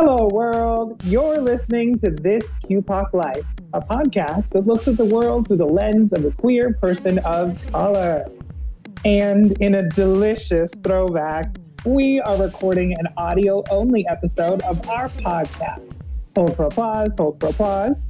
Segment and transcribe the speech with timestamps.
[0.00, 1.02] Hello, world.
[1.06, 5.66] You're listening to This QPOC Life, a podcast that looks at the world through the
[5.66, 8.24] lens of a queer person of color.
[9.04, 16.32] And in a delicious throwback, we are recording an audio only episode of our podcast.
[16.36, 18.08] Hold for applause, hold for applause.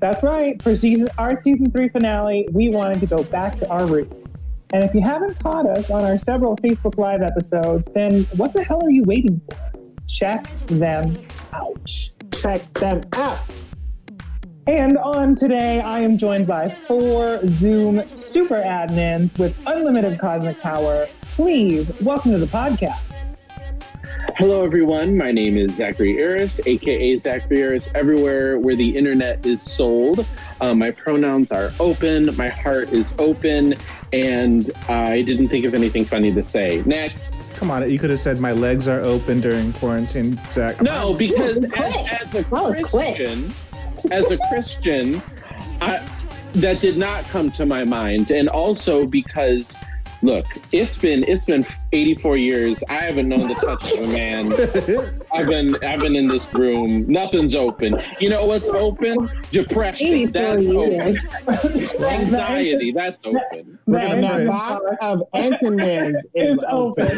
[0.00, 0.60] That's right.
[0.60, 4.48] For season, our season three finale, we wanted to go back to our roots.
[4.72, 8.64] And if you haven't caught us on our several Facebook Live episodes, then what the
[8.64, 9.71] hell are you waiting for?
[10.08, 11.90] Check them out.
[12.32, 13.38] Check them out.
[14.66, 21.08] And on today, I am joined by four Zoom super admins with unlimited cosmic power.
[21.34, 23.11] Please welcome to the podcast.
[24.30, 25.16] Hello, everyone.
[25.16, 30.24] My name is Zachary Eris, aka Zachary Eris, everywhere where the internet is sold.
[30.60, 33.74] Um, my pronouns are open, my heart is open,
[34.12, 36.82] and I didn't think of anything funny to say.
[36.86, 37.34] Next.
[37.54, 40.80] Come on, you could have said my legs are open during quarantine, Zach.
[40.80, 43.16] No, because as, as a That was quick.
[43.16, 43.52] Christian,
[44.10, 45.20] as a Christian,
[45.80, 46.08] I,
[46.54, 49.76] that did not come to my mind, and also because.
[50.24, 52.82] Look, it's been it's been 84 years.
[52.88, 54.52] I haven't known the touch of a man.
[55.32, 57.04] I've been I've been in this room.
[57.10, 57.96] Nothing's open.
[58.20, 59.28] You know what's open?
[59.50, 60.30] Depression.
[60.30, 61.18] That's years.
[61.48, 62.04] open.
[62.04, 62.92] Anxiety.
[62.92, 63.78] That's open.
[63.86, 67.08] We're That And the box of Entenmann's is It's open.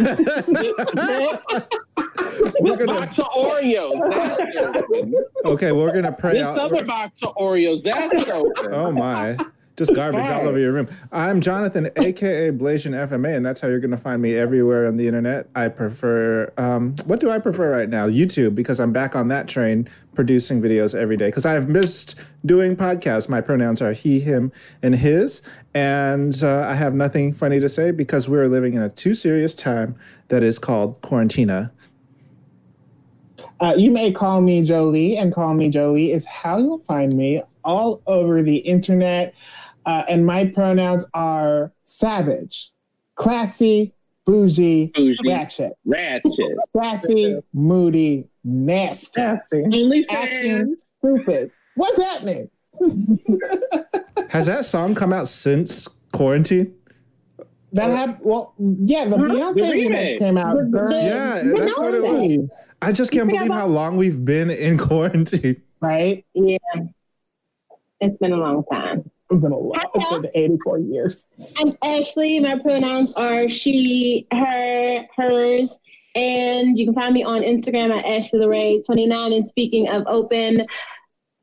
[2.63, 4.11] This gonna- box of Oreos.
[4.11, 5.15] That's open.
[5.45, 6.59] okay, we're gonna pray This out.
[6.59, 7.83] other box of Oreos.
[7.83, 8.73] That's open.
[8.73, 9.37] Oh my.
[9.77, 10.89] Just garbage all over your room.
[11.11, 14.97] I'm Jonathan, aka Blasian FMA, and that's how you're going to find me everywhere on
[14.97, 15.49] the internet.
[15.57, 18.07] I prefer, um, what do I prefer right now?
[18.07, 21.27] YouTube, because I'm back on that train producing videos every day.
[21.27, 22.15] Because I've missed
[22.47, 23.29] doing podcasts.
[23.29, 24.53] My pronouns are he, him,
[24.83, 25.43] and his.
[25.75, 29.55] And uh, I have nothing funny to say because we're living in a too serious
[29.55, 29.97] time
[30.29, 31.73] that is called quarantina.
[33.59, 37.43] Uh, you may call me Jolie, and call me Jolie is how you'll find me
[37.65, 39.35] all over the internet.
[39.87, 42.71] Uh, and my pronouns are savage,
[43.17, 43.93] classy,
[44.25, 45.19] bougie, Bougie.
[45.29, 46.33] ratchet, Ratchet.
[46.75, 50.07] sassy, moody, nasty, Nasty.
[50.09, 51.51] acting stupid.
[51.77, 52.49] What's happening?
[54.31, 56.75] Has that song come out since quarantine?
[57.73, 58.19] That happened.
[58.23, 59.25] Well, yeah, the Huh?
[59.25, 60.57] Beyonce The remix came out.
[60.57, 62.49] The- during- Yeah, But that's what it was.
[62.81, 65.61] I just can't believe how long we've been in quarantine.
[65.81, 66.25] Right?
[66.35, 66.57] Yeah.
[68.05, 69.11] It's been a long time.
[69.31, 69.89] It's been a lot.
[69.95, 71.25] It's been 84 years.
[71.57, 72.39] I'm Ashley.
[72.39, 75.75] My pronouns are she, her, hers.
[76.15, 79.37] And you can find me on Instagram at Ashley LeRae29.
[79.37, 80.67] And speaking of open,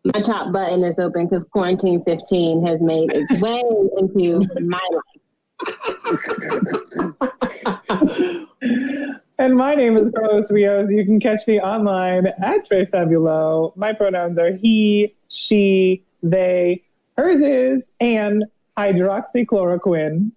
[0.04, 3.64] my top button is open because quarantine 15 has made its way
[3.98, 5.02] into my life.
[9.40, 10.92] And my name is Carlos Rios.
[10.92, 13.76] You can catch me online at Trey Fabulo.
[13.76, 16.84] My pronouns are he, she, they,
[17.18, 18.46] hers is, and
[18.78, 20.32] hydroxychloroquine.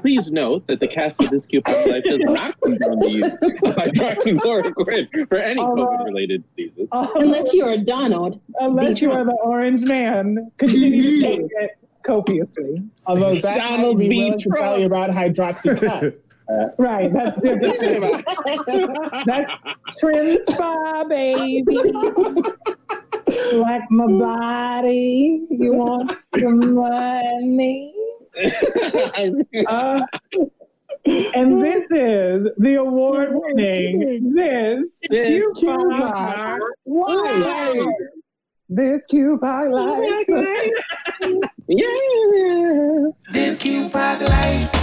[0.00, 3.76] Please note that the cast of this QPOC life does not condone the use of
[3.76, 6.88] hydroxychloroquine for any Although- COVID-related diseases.
[6.92, 8.40] Unless you are Donald.
[8.58, 11.42] Unless you are the orange man, continue to mm-hmm.
[11.42, 12.82] take it copiously.
[13.06, 14.18] Although Zach might Donald be B.
[14.18, 16.16] willing to tell you about hydroxycut.
[16.78, 18.24] Right, that's different.
[19.26, 19.52] That's
[20.00, 21.76] Trimspa, baby.
[23.56, 25.46] like my body.
[25.50, 27.94] You want some money?
[29.68, 30.00] Uh,
[31.04, 37.72] and this is the award winning This This QPOC Why?
[37.74, 37.86] Life.
[38.68, 40.26] This QPOC Life.
[41.68, 43.08] yeah.
[43.32, 44.81] This QPOC life.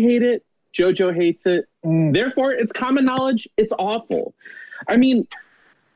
[0.00, 0.44] Hate it.
[0.76, 1.66] Jojo hates it.
[1.84, 2.12] Mm.
[2.12, 3.48] Therefore, it's common knowledge.
[3.56, 4.34] It's awful.
[4.86, 5.26] I mean,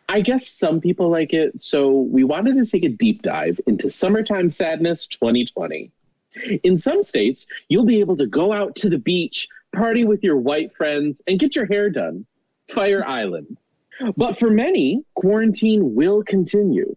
[0.09, 1.63] I guess some people like it.
[1.63, 5.91] So we wanted to take a deep dive into Summertime Sadness 2020.
[6.65, 10.37] In some states, you'll be able to go out to the beach, party with your
[10.37, 12.27] white friends, and get your hair done.
[12.69, 13.59] Fire Island.
[14.17, 16.97] But for many, quarantine will continue.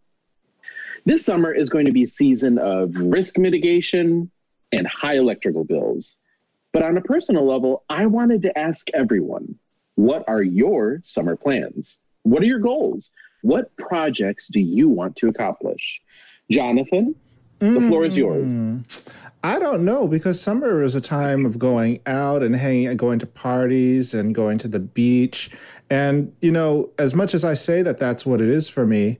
[1.05, 4.31] This summer is going to be a season of risk mitigation
[4.71, 6.17] and high electrical bills.
[6.75, 9.55] But on a personal level, I wanted to ask everyone
[9.95, 12.01] what are your summer plans?
[12.23, 13.11] What are your goals?
[13.43, 16.01] What projects do you want to accomplish?
[16.51, 17.15] Jonathan,
[17.59, 18.51] the floor is yours.
[18.51, 19.09] Mm.
[19.41, 23.19] I don't know because summer is a time of going out and hanging and going
[23.19, 25.51] to parties and going to the beach.
[25.89, 29.17] And, you know, as much as I say that that's what it is for me,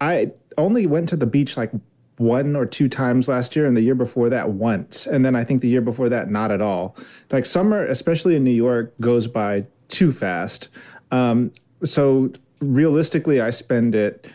[0.00, 1.70] I only went to the beach like
[2.16, 5.06] one or two times last year and the year before that once.
[5.06, 6.96] And then I think the year before that, not at all.
[7.32, 10.68] Like summer, especially in New York, goes by too fast.
[11.10, 11.50] Um,
[11.82, 12.30] so
[12.60, 14.26] realistically, I spend it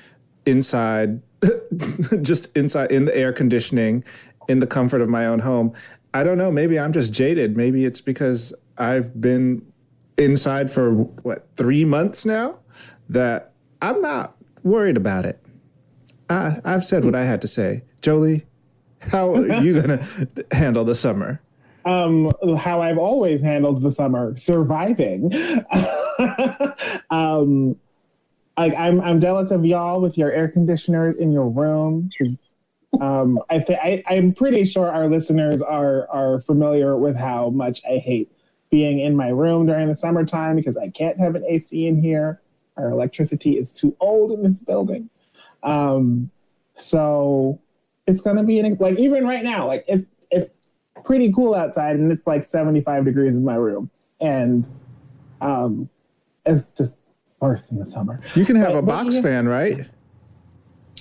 [0.45, 1.21] inside,
[2.21, 4.03] just inside in the air conditioning,
[4.47, 5.73] in the comfort of my own home.
[6.13, 6.51] I don't know.
[6.51, 7.55] Maybe I'm just jaded.
[7.55, 9.65] Maybe it's because I've been
[10.17, 12.59] inside for what, three months now
[13.09, 15.41] that I'm not worried about it.
[16.29, 17.83] I, I've said what I had to say.
[18.01, 18.45] Jolie,
[18.99, 21.41] how are you going to handle the summer?
[21.85, 25.31] um, how I've always handled the summer, surviving.
[27.09, 27.75] um,
[28.57, 32.09] like I'm, I'm jealous of y'all with your air conditioners in your room.
[32.99, 37.81] Um, I think I, I'm pretty sure our listeners are are familiar with how much
[37.85, 38.31] I hate
[38.69, 42.41] being in my room during the summertime because I can't have an AC in here.
[42.77, 45.09] Our electricity is too old in this building.
[45.63, 46.31] Um,
[46.75, 47.59] so
[48.07, 50.53] it's gonna be an, like even right now, like it, it's
[51.03, 53.89] pretty cool outside and it's like 75 degrees in my room
[54.19, 54.67] and
[55.39, 55.89] um
[56.45, 56.93] it's just
[57.39, 59.87] worse in the summer You can have But- a box fan, right?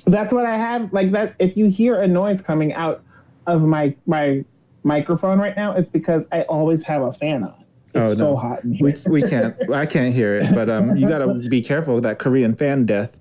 [0.06, 3.02] that's what i have like that if you hear a noise coming out
[3.46, 4.42] of my my
[4.84, 7.54] microphone right now it's because i always have a fan on
[7.88, 8.36] it's Oh, so no.
[8.36, 9.54] hot in here We, we can't.
[9.72, 12.84] I can't hear it, but um, you got to be careful with that Korean fan
[12.86, 13.18] death.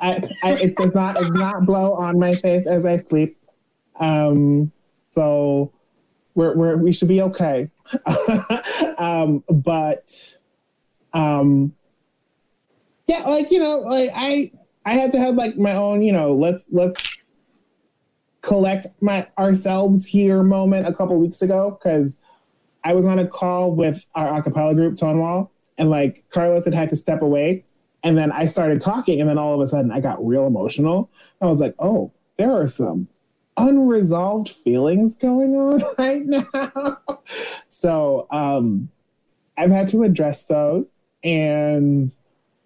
[0.00, 3.36] I, I, it does not it does not blow on my face as I sleep.
[3.98, 4.72] Um,
[5.10, 5.72] so
[6.34, 7.70] we're, we're we should be okay.
[8.98, 10.38] um, but
[11.12, 11.74] um,
[13.06, 14.52] yeah, like you know, like I
[14.84, 17.16] I had to have like my own, you know, let's let's
[18.40, 22.16] collect my ourselves here moment a couple weeks ago because
[22.84, 26.90] I was on a call with our acapella group Tonewall and like Carlos had had
[26.90, 27.64] to step away
[28.02, 31.10] and then I started talking, and then all of a sudden I got real emotional.
[31.40, 33.08] I was like, oh, there are some
[33.56, 36.98] unresolved feelings going on right now.
[37.68, 38.88] so um,
[39.56, 40.86] I've had to address those.
[41.22, 42.14] And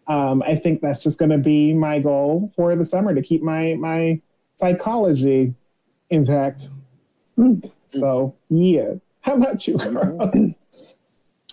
[0.07, 3.43] um, I think that's just going to be my goal for the summer to keep
[3.43, 4.21] my, my
[4.57, 5.55] psychology
[6.09, 6.71] intact.
[7.89, 8.95] So, yeah.
[9.21, 10.35] How about you, Carlos?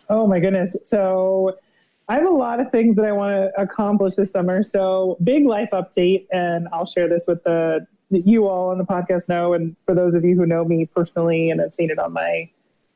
[0.09, 0.75] Oh my goodness.
[0.83, 1.57] So
[2.09, 4.63] I have a lot of things that I want to accomplish this summer.
[4.63, 9.27] So big life update, and I'll share this with the you all on the podcast
[9.27, 12.13] know, and for those of you who know me personally and have seen it on
[12.13, 12.49] my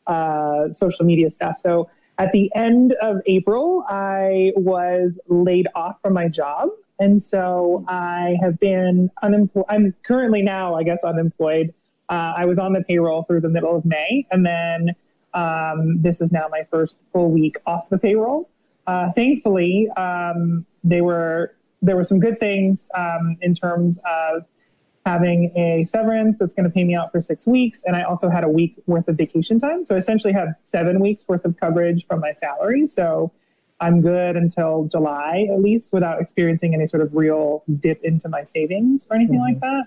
[0.06, 1.59] uh, social media stuff.
[1.59, 1.89] So
[2.19, 6.69] at the end of April, I was laid off from my job.
[7.00, 9.65] And so I have been unemployed.
[9.69, 11.74] I'm currently now, I guess, unemployed.
[12.10, 14.25] Uh, I was on the payroll through the middle of May.
[14.31, 14.95] And then
[15.33, 18.50] um, this is now my first full week off the payroll.
[18.88, 24.44] Uh, thankfully, um, they were there were some good things um, in terms of
[25.06, 28.30] having a severance that's going to pay me out for six weeks, and I also
[28.30, 29.86] had a week worth of vacation time.
[29.86, 32.88] So I essentially have seven weeks worth of coverage from my salary.
[32.88, 33.31] So
[33.80, 38.44] I'm good until July at least, without experiencing any sort of real dip into my
[38.44, 39.84] savings or anything like that.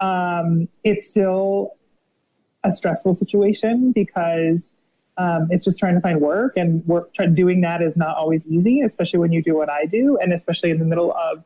[0.00, 1.72] Um, it's still
[2.62, 4.70] a stressful situation because
[5.16, 8.46] um, it's just trying to find work and work try, doing that is not always
[8.46, 11.44] easy especially when you do what i do and especially in the middle of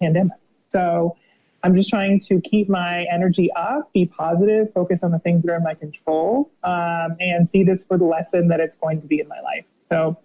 [0.00, 0.36] pandemic.
[0.68, 1.16] So
[1.62, 5.52] i'm just trying to keep my energy up be positive focus on the things that
[5.52, 9.06] are in my control um, and see this for the lesson that it's going to
[9.06, 9.64] be in my life.
[9.82, 10.18] So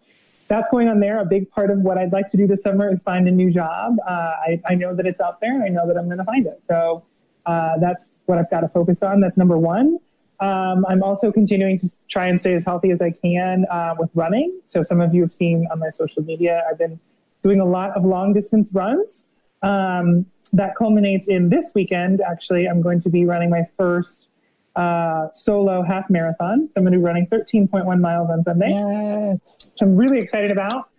[0.47, 1.19] that's going on there.
[1.19, 3.51] A big part of what i'd like to do this summer is find a new
[3.51, 3.95] job.
[4.05, 6.45] Uh, I, I know that it's out there i know that i'm going to find
[6.45, 6.61] it.
[6.67, 7.05] So
[7.45, 9.21] uh, that's what i've got to focus on.
[9.21, 9.99] That's number one
[10.41, 14.09] um, I'm also continuing to try and stay as healthy as I can uh, with
[14.15, 14.59] running.
[14.65, 16.99] So some of you have seen on my social media, I've been
[17.43, 19.25] doing a lot of long distance runs.
[19.61, 22.21] Um, that culminates in this weekend.
[22.21, 24.27] Actually, I'm going to be running my first
[24.75, 26.69] uh, solo half marathon.
[26.69, 29.67] So I'm going to be running 13.1 miles on Sunday, yes.
[29.71, 30.89] which I'm really excited about.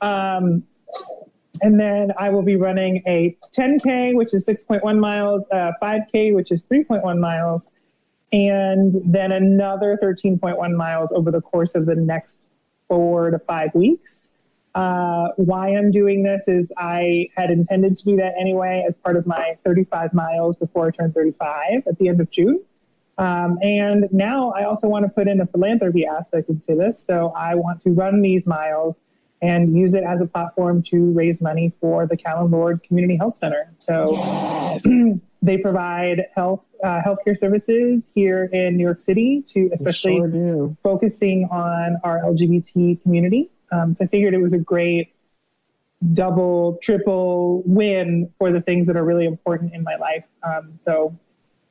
[0.00, 0.64] Um,
[1.62, 6.52] and then I will be running a 10K, which is 6.1 miles, uh, 5K, which
[6.52, 7.70] is 3.1 miles,
[8.32, 12.46] and then another 13.1 miles over the course of the next
[12.88, 14.28] four to five weeks.
[14.74, 19.16] Uh, why I'm doing this is I had intended to do that anyway as part
[19.16, 22.60] of my 35 miles before I turn 35 at the end of June.
[23.18, 27.02] Um, and now I also want to put in a philanthropy aspect into this.
[27.02, 28.96] So I want to run these miles
[29.42, 33.70] and use it as a platform to raise money for the Callen-Lorde Community Health Center.
[33.78, 34.80] So
[35.42, 41.48] they provide health uh, healthcare services here in New York City to especially sure focusing
[41.50, 43.50] on our LGBT community.
[43.72, 45.14] Um, so I figured it was a great
[46.12, 50.24] double, triple win for the things that are really important in my life.
[50.42, 51.18] Um, so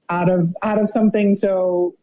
[0.10, 1.96] out of out of something so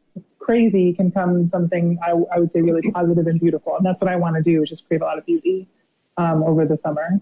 [0.43, 4.11] crazy can come something I, I would say really positive and beautiful, and that's what
[4.11, 5.69] I want to do is just create a lot of beauty
[6.17, 7.21] um, over the summer.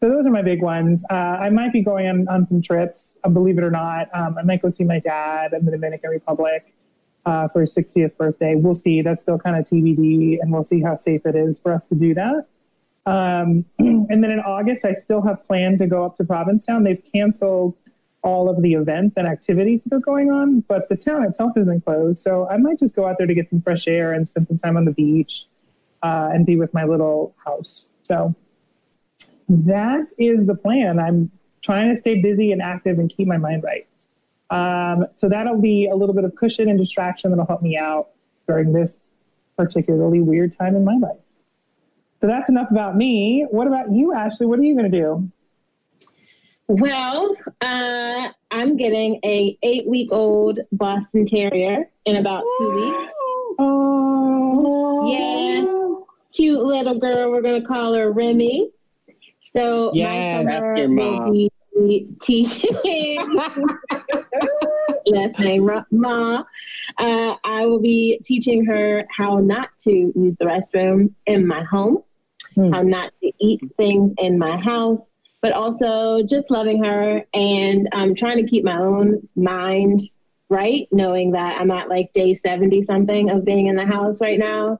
[0.00, 1.04] So those are my big ones.
[1.08, 4.08] Uh, I might be going on, on some trips, uh, believe it or not.
[4.12, 6.74] Um, I might go see my dad in the Dominican Republic
[7.24, 8.56] uh, for his 60th birthday.
[8.56, 9.02] We'll see.
[9.02, 11.94] That's still kind of TBD, and we'll see how safe it is for us to
[11.94, 12.46] do that.
[13.06, 16.82] Um, and then in August, I still have planned to go up to Provincetown.
[16.82, 17.76] They've canceled
[18.22, 21.84] all of the events and activities that are going on, but the town itself isn't
[21.84, 22.22] closed.
[22.22, 24.58] So I might just go out there to get some fresh air and spend some
[24.58, 25.46] time on the beach
[26.02, 27.88] uh, and be with my little house.
[28.04, 28.34] So
[29.48, 30.98] that is the plan.
[30.98, 31.30] I'm
[31.62, 33.86] trying to stay busy and active and keep my mind right.
[34.50, 38.10] Um, so that'll be a little bit of cushion and distraction that'll help me out
[38.46, 39.02] during this
[39.56, 41.18] particularly weird time in my life.
[42.20, 43.46] So that's enough about me.
[43.50, 44.46] What about you, Ashley?
[44.46, 45.30] What are you going to do?
[46.68, 53.08] Well, uh, I'm getting a eight week old Boston Terrier in about two weeks.
[53.58, 55.64] Oh, Yeah,
[56.32, 57.30] cute little girl.
[57.30, 58.70] We're gonna call her Remy.
[59.40, 61.48] So Yeah, my that's your mom.
[62.20, 63.36] teaching.
[65.06, 66.44] Last name Ma.
[66.98, 72.04] Uh, I will be teaching her how not to use the restroom in my home,
[72.54, 72.70] Hmm.
[72.72, 75.10] how not to eat things in my house,
[75.42, 80.08] but also just loving her and um, trying to keep my own mind
[80.48, 84.38] right, knowing that I'm at like day 70 something of being in the house right
[84.38, 84.78] now.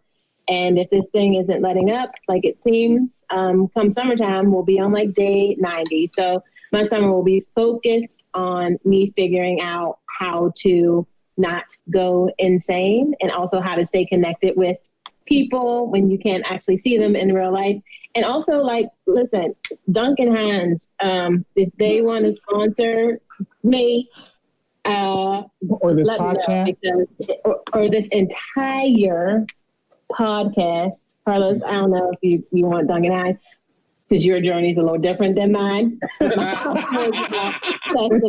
[0.48, 4.80] And if this thing isn't letting up like it seems, um, come summertime, we'll be
[4.80, 6.08] on like day 90.
[6.14, 6.42] So
[6.72, 13.30] my summer will be focused on me figuring out how to not go insane and
[13.30, 14.78] also how to stay connected with
[15.26, 17.80] people when you can't actually see them in real life.
[18.14, 19.54] And also, like, listen,
[19.90, 23.20] Duncan Hines, um, if they want to sponsor
[23.62, 24.10] me,
[24.84, 26.66] uh, Or this let me know podcast.
[26.66, 27.06] because,
[27.44, 29.46] or, or this entire
[30.12, 30.94] podcast.
[31.24, 33.38] Carlos, I don't know if you, you want Duncan Hines
[34.08, 36.00] because your journey is a little different than mine.
[36.18, 36.42] Testing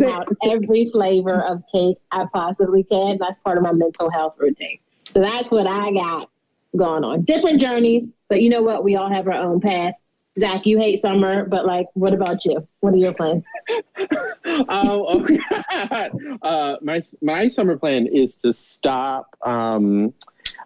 [0.06, 3.18] out every flavor of cake I possibly can.
[3.20, 4.78] That's part of my mental health routine.
[5.12, 6.30] So that's what I got
[6.76, 7.24] going on.
[7.24, 8.84] Different journeys, but you know what?
[8.84, 9.94] We all have our own path.
[10.40, 12.68] Zach, you hate summer, but like, what about you?
[12.80, 13.44] What are your plans?
[14.46, 15.40] oh, okay.
[16.42, 20.12] uh, my my summer plan is to stop um,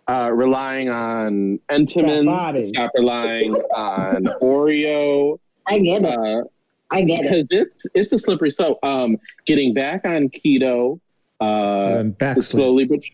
[0.07, 5.37] uh, relying on That Entenmann's, stop relying on Oreo,
[5.67, 6.17] I get it.
[6.17, 6.43] uh,
[6.89, 7.23] I get it.
[7.23, 8.79] because it's it's a slippery slope.
[8.83, 11.01] Um, getting back on keto,
[11.41, 12.45] uh, and backslid.
[12.45, 13.05] slowly but it,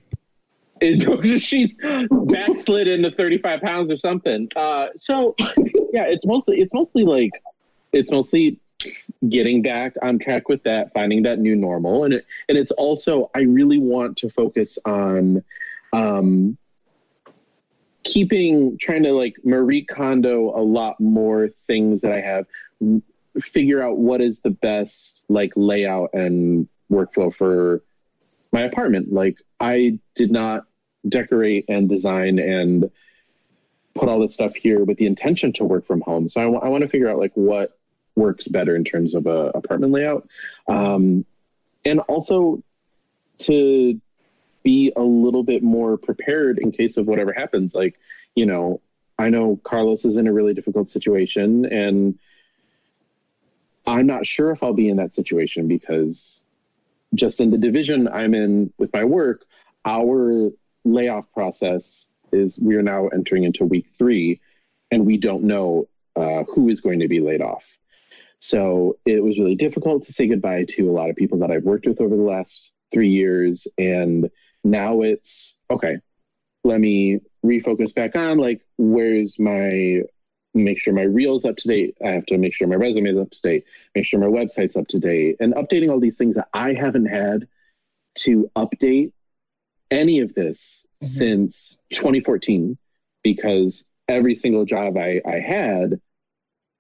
[1.40, 1.72] she's
[2.12, 4.50] backslid into 35 pounds or something.
[4.56, 5.36] Uh, so
[5.94, 7.32] yeah, it's mostly it's mostly like
[7.92, 8.60] it's mostly
[9.30, 13.30] getting back on track with that, finding that new normal, and it and it's also
[13.36, 15.44] I really want to focus on
[15.94, 16.58] um,
[18.04, 22.46] keeping trying to like Marie Kondo a lot more things that I have
[23.40, 27.82] figure out what is the best like layout and workflow for
[28.52, 29.12] my apartment.
[29.12, 30.66] Like I did not
[31.08, 32.90] decorate and design and
[33.94, 36.30] put all this stuff here with the intention to work from home.
[36.30, 37.78] So I want to figure out like what
[38.16, 40.28] works better in terms of a apartment layout.
[40.68, 41.26] Um,
[41.86, 42.64] and also
[43.40, 44.00] to
[44.64, 47.76] be a little bit more prepared in case of whatever happens.
[47.76, 48.00] Like,
[48.36, 48.82] you know,
[49.18, 52.18] I know Carlos is in a really difficult situation and
[53.86, 56.42] I'm not sure if I'll be in that situation because
[57.14, 59.46] just in the division I'm in with my work,
[59.86, 60.52] our
[60.86, 64.42] layoff process is we are now entering into week three
[64.92, 67.78] and we don't know uh, who is going to be laid off.
[68.40, 71.64] So it was really difficult to say goodbye to a lot of people that I've
[71.64, 73.68] worked with over the last three years.
[73.78, 74.30] And
[74.64, 75.98] now it's okay,
[76.64, 80.02] let me refocus back on like, where's my
[80.54, 81.98] make sure my reels up to date.
[82.04, 84.76] I have to make sure my resume is up to date, make sure my website's
[84.76, 87.48] up to date, and updating all these things that I haven't had
[88.20, 89.14] to update
[89.94, 91.08] any of this Mhm.
[91.08, 92.78] since 2014
[93.24, 96.02] because every single job I, I had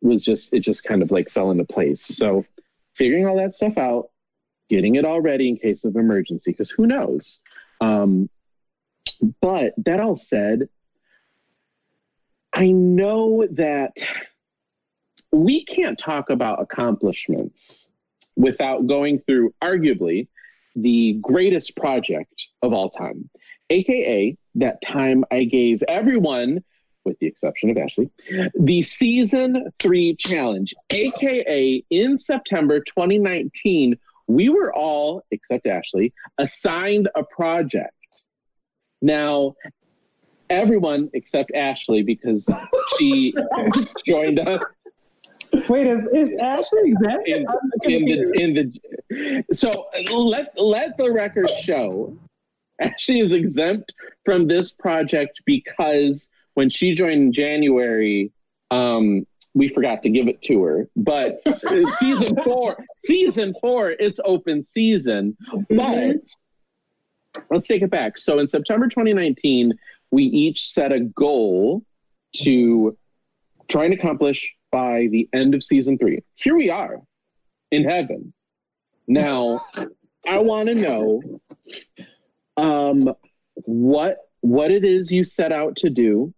[0.01, 2.03] was just it just kind of like fell into place.
[2.03, 2.45] So
[2.93, 4.09] figuring all that stuff out,
[4.69, 7.39] getting it all ready in case of emergency, because who knows?
[7.79, 8.29] Um,
[9.41, 10.67] but that all said,
[12.51, 13.95] I know that
[15.31, 17.89] we can't talk about accomplishments
[18.35, 20.27] without going through arguably
[20.75, 23.29] the greatest project of all time,
[23.69, 26.63] aka that time I gave everyone,
[27.05, 28.09] with the exception of Ashley,
[28.59, 37.23] the season three challenge, aka in September 2019, we were all, except Ashley, assigned a
[37.23, 37.93] project.
[39.01, 39.55] Now,
[40.49, 42.47] everyone except Ashley, because
[42.97, 43.33] she
[44.07, 44.63] joined us
[45.69, 47.27] Wait, is, is Ashley exempt?
[47.27, 47.45] in,
[47.83, 49.69] in the in the so
[50.15, 52.17] let let the record show
[52.79, 53.93] Ashley is exempt
[54.25, 58.31] from this project because when she joined in January,
[58.71, 60.89] um, we forgot to give it to her.
[60.95, 61.39] But
[61.99, 65.37] season four, season four, it's open season.
[65.69, 66.17] But
[67.49, 68.17] let's take it back.
[68.17, 69.73] So in September 2019,
[70.11, 71.83] we each set a goal
[72.37, 72.97] to
[73.67, 76.19] try and accomplish by the end of season three.
[76.33, 76.97] Here we are
[77.71, 78.33] in heaven.
[79.07, 79.63] Now,
[80.27, 81.21] I want to know
[82.57, 83.13] um,
[83.65, 86.33] what what it is you set out to do.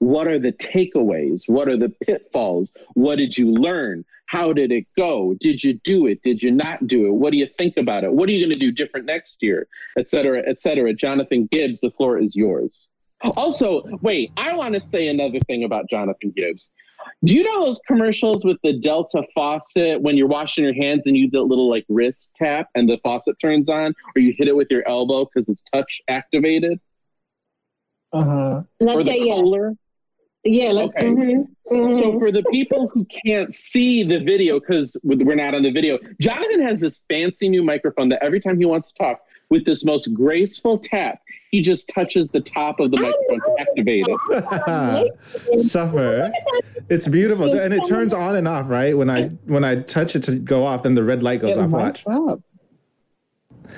[0.00, 1.42] What are the takeaways?
[1.46, 2.72] What are the pitfalls?
[2.94, 4.04] What did you learn?
[4.26, 5.36] How did it go?
[5.40, 6.22] Did you do it?
[6.22, 7.12] Did you not do it?
[7.12, 8.12] What do you think about it?
[8.12, 9.68] What are you going to do different next year?
[9.98, 10.94] Et cetera, et cetera.
[10.94, 12.88] Jonathan Gibbs, the floor is yours.
[13.36, 16.70] Also, wait, I want to say another thing about Jonathan Gibbs.
[17.24, 21.16] Do you know those commercials with the Delta faucet when you're washing your hands and
[21.16, 24.48] you do that little like wrist tap and the faucet turns on, or you hit
[24.48, 26.80] it with your elbow because it's touch activated?
[28.12, 28.62] Uh huh.
[28.80, 29.42] Let's or the say yeah.
[30.44, 30.88] Yeah, let's.
[30.90, 31.04] Okay.
[31.04, 31.94] mhm, mhm.
[31.94, 35.98] So for the people who can't see the video because we're not on the video,
[36.20, 39.84] Jonathan has this fancy new microphone that every time he wants to talk, with this
[39.84, 45.60] most graceful tap, he just touches the top of the microphone to activate it.
[45.60, 46.32] Suffer.
[46.88, 48.68] It's beautiful, and it turns on and off.
[48.68, 51.56] Right when I when I touch it to go off, then the red light goes
[51.56, 51.70] It off.
[51.70, 52.06] Watch.
[52.06, 52.40] up.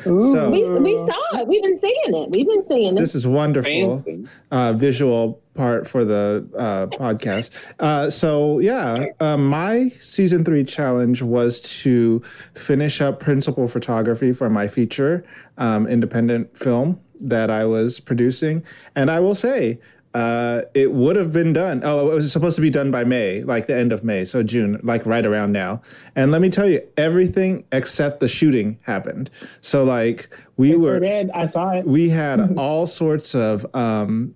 [0.05, 1.47] So we, we saw it.
[1.47, 2.31] We've been seeing it.
[2.31, 3.01] We've been seeing it.
[3.01, 4.05] this is wonderful.
[4.51, 7.51] Uh, visual part for the uh, podcast.
[7.79, 12.23] Uh, so yeah, uh, my season three challenge was to
[12.55, 15.25] finish up principal photography for my feature
[15.59, 18.65] um, independent film that I was producing,
[18.97, 19.79] and I will say.
[20.15, 21.81] Uh, it would have been done.
[21.85, 24.43] Oh, it was supposed to be done by May, like the end of May, so
[24.43, 25.81] June, like right around now.
[26.17, 29.31] And let me tell you, everything except the shooting happened.
[29.63, 31.31] So like we It were did.
[31.31, 31.87] I saw it.
[31.87, 34.35] we had all sorts of um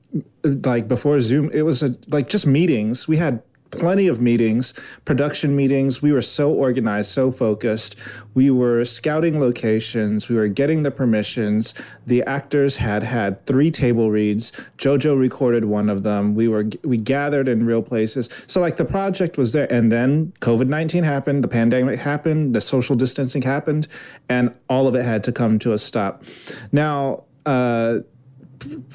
[0.65, 3.43] like before zoom it was a, like just meetings we had
[3.79, 6.03] plenty of meetings production meetings.
[6.03, 7.97] We were so organized so focused.
[8.35, 10.29] We were scouting locations.
[10.29, 11.75] We were getting the permissions.
[12.07, 14.53] The actors had had three table reads.
[14.79, 16.35] Jojo recorded one of them.
[16.35, 18.29] We were we gathered in real places.
[18.47, 19.73] So like the project was there.
[19.73, 23.89] And then covid-19 happened the pandemic happened the social distancing happened
[24.29, 26.25] and all of it had to come to a stop.
[26.73, 28.01] Now uh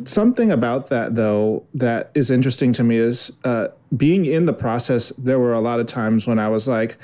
[0.06, 5.10] something about that though that is interesting to me is uh, being in the process
[5.18, 6.98] there were a lot of times when i was like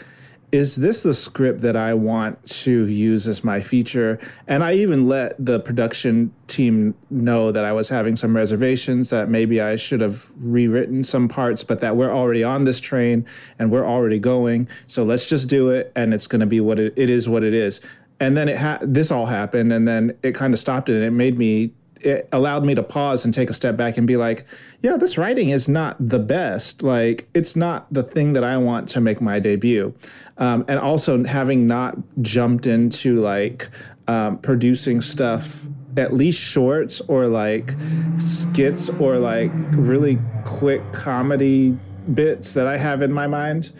[0.49, 4.17] is this the script that i want to use as my feature?
[4.47, 9.29] And i even let the production team know that i was having some reservations that
[9.29, 13.25] maybe i should have rewritten some parts but that we're already on this train
[13.59, 16.79] and we're already going so let's just do it and it's going to be what
[16.79, 17.81] it, it is what it is.
[18.19, 21.03] And then it ha- this all happened and then it kind of stopped it and
[21.03, 24.17] it made me it allowed me to pause and take a step back and be
[24.17, 24.45] like,
[24.81, 26.83] yeah, this writing is not the best.
[26.83, 29.93] Like, it's not the thing that I want to make my debut.
[30.37, 33.69] Um, and also having not jumped into like
[34.07, 35.65] um, producing stuff,
[35.97, 37.75] at least shorts or like
[38.17, 41.77] skits or like really quick comedy
[42.13, 43.71] bits that I have in my mind.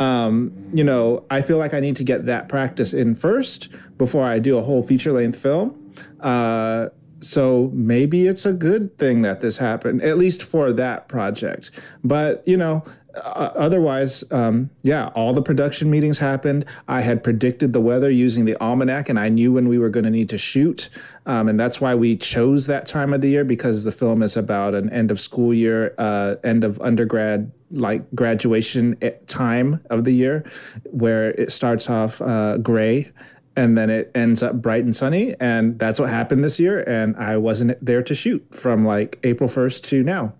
[0.00, 4.24] Um, you know, I feel like I need to get that practice in first before
[4.24, 5.92] I do a whole feature length film.
[6.20, 6.88] Uh,
[7.20, 11.70] so maybe it's a good thing that this happened, at least for that project.
[12.04, 16.64] But you know, uh, otherwise, um, yeah, all the production meetings happened.
[16.86, 20.04] I had predicted the weather using the almanac, and I knew when we were going
[20.04, 20.88] to need to shoot,
[21.26, 24.36] um, and that's why we chose that time of the year because the film is
[24.36, 30.04] about an end of school year, uh, end of undergrad like graduation eh, time of
[30.04, 30.44] the year,
[30.84, 33.10] where it starts off uh, gray
[33.58, 37.16] and then it ends up bright and sunny and that's what happened this year and
[37.16, 40.32] i wasn't there to shoot from like april 1st to now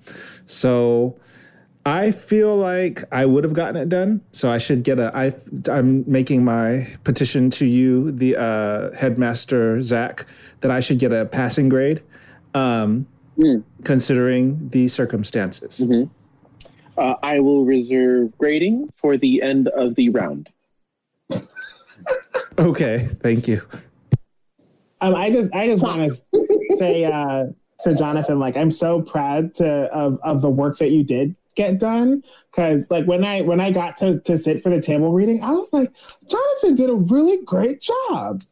[0.46, 1.18] so
[1.84, 5.34] i feel like i would have gotten it done so i should get a I,
[5.70, 10.24] i'm making my petition to you the uh, headmaster zach
[10.60, 12.00] that i should get a passing grade
[12.54, 13.06] um,
[13.38, 13.62] Mm.
[13.84, 15.80] considering the circumstances
[16.98, 20.48] Uh, I will reserve grading for the end of the round.
[22.58, 23.62] Okay, thank you.
[25.00, 27.46] Um, I just I just want to say uh,
[27.84, 31.78] to Jonathan, like I'm so proud to of of the work that you did get
[31.78, 35.42] done because like when I when I got to to sit for the table reading,
[35.44, 35.92] I was like,
[36.28, 38.42] Jonathan did a really great job.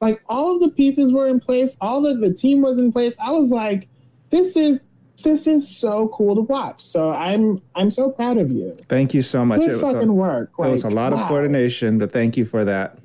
[0.00, 3.14] Like all of the pieces were in place, all of the team was in place.
[3.20, 3.88] I was like,
[4.30, 4.82] this is
[5.22, 6.82] this is so cool to watch.
[6.82, 8.76] So I'm I'm so proud of you.
[8.88, 9.60] Thank you so much.
[9.60, 10.50] Good it was fucking a, work.
[10.58, 11.98] it was a Like, lot of coordination.
[11.98, 12.98] But thank you for that.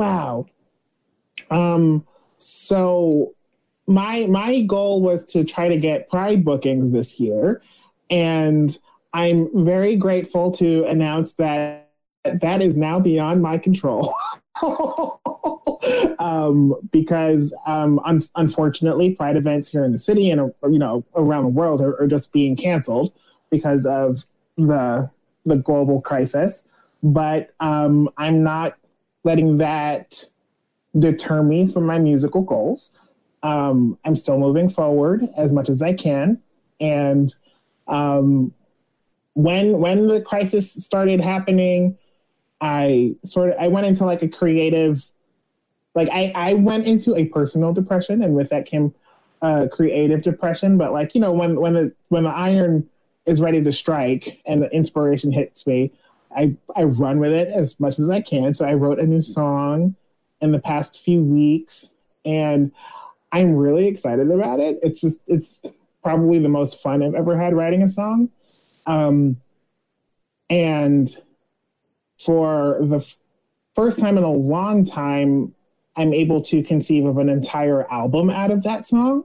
[0.00, 0.46] Wow.
[1.50, 2.06] Um,
[2.38, 3.34] so
[3.86, 7.60] my my goal was to try to get pride bookings this year,
[8.08, 8.74] and
[9.12, 11.90] I'm very grateful to announce that
[12.24, 14.14] that is now beyond my control.
[16.18, 21.42] um, because um, un- unfortunately, pride events here in the city and you know around
[21.42, 23.12] the world are, are just being canceled
[23.50, 24.24] because of
[24.56, 25.10] the
[25.44, 26.64] the global crisis.
[27.02, 28.79] But um, I'm not
[29.24, 30.24] letting that
[30.98, 32.90] deter me from my musical goals.
[33.42, 36.42] Um, I'm still moving forward as much as I can,
[36.78, 37.34] and
[37.86, 38.52] um,
[39.34, 41.96] when when the crisis started happening,
[42.60, 45.10] I sort of I went into like a creative,
[45.94, 48.94] like I I went into a personal depression, and with that came
[49.42, 50.76] uh, creative depression.
[50.76, 52.88] But like you know when when the when the iron
[53.26, 55.92] is ready to strike and the inspiration hits me,
[56.36, 58.54] I I run with it as much as I can.
[58.54, 59.96] So I wrote a new song
[60.40, 62.72] in the past few weeks, and
[63.32, 64.78] I'm really excited about it.
[64.82, 65.58] It's just it's
[66.02, 68.30] probably the most fun I've ever had writing a song.
[68.86, 69.40] Um,
[70.48, 71.08] and
[72.18, 73.16] for the f-
[73.74, 75.54] first time in a long time,
[75.96, 79.24] I'm able to conceive of an entire album out of that song.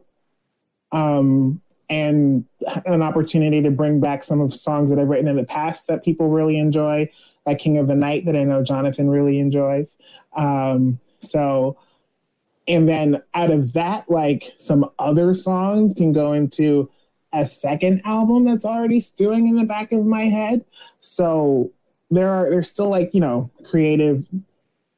[0.92, 2.46] Um, and
[2.86, 6.04] an opportunity to bring back some of songs that I've written in the past that
[6.04, 7.10] people really enjoy,
[7.46, 9.98] like King of the Night that I know Jonathan really enjoys.
[10.36, 11.78] Um, so,
[12.68, 16.90] and then out of that, like some other songs can go into
[17.32, 20.66] a second album that's already stewing in the back of my head.
[21.02, 21.72] So
[22.10, 24.26] there are there's still like you know creative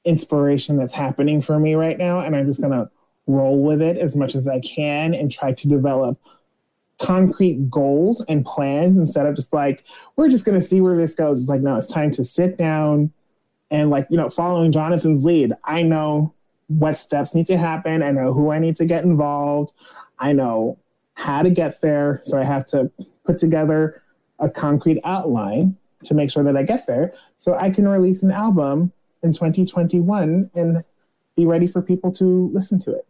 [0.05, 2.89] inspiration that's happening for me right now, and I'm just gonna
[3.25, 6.17] roll with it as much as I can and try to develop
[6.99, 9.83] concrete goals and plans instead of just like
[10.15, 11.41] we're just going to see where this goes.
[11.41, 13.11] It's like no it's time to sit down
[13.69, 15.53] and like you know following jonathan's lead.
[15.63, 16.33] I know
[16.67, 18.01] what steps need to happen.
[18.01, 19.73] I know who i need to get involved.
[20.19, 20.79] I know
[21.13, 22.19] how to get there.
[22.23, 22.91] So i have to
[23.25, 24.01] put together
[24.39, 28.31] a concrete outline to make sure that i get there so i can release an
[28.31, 28.91] album
[29.23, 30.83] in 2021 and
[31.35, 33.05] be ready for people to listen to it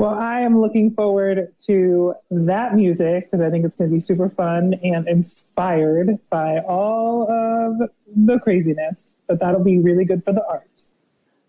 [0.00, 4.00] Well, I am looking forward to that music because I think it's going to be
[4.00, 10.32] super fun and inspired by all of the craziness, but that'll be really good for
[10.32, 10.70] the art.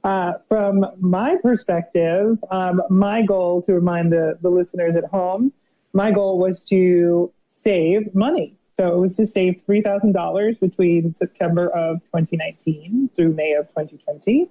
[0.04, 5.54] Uh, from my perspective, um, my goal to remind the, the listeners at home,
[5.94, 8.58] my goal was to save money.
[8.76, 14.50] So it was to save $3,000 between September of 2019 through May of 2020.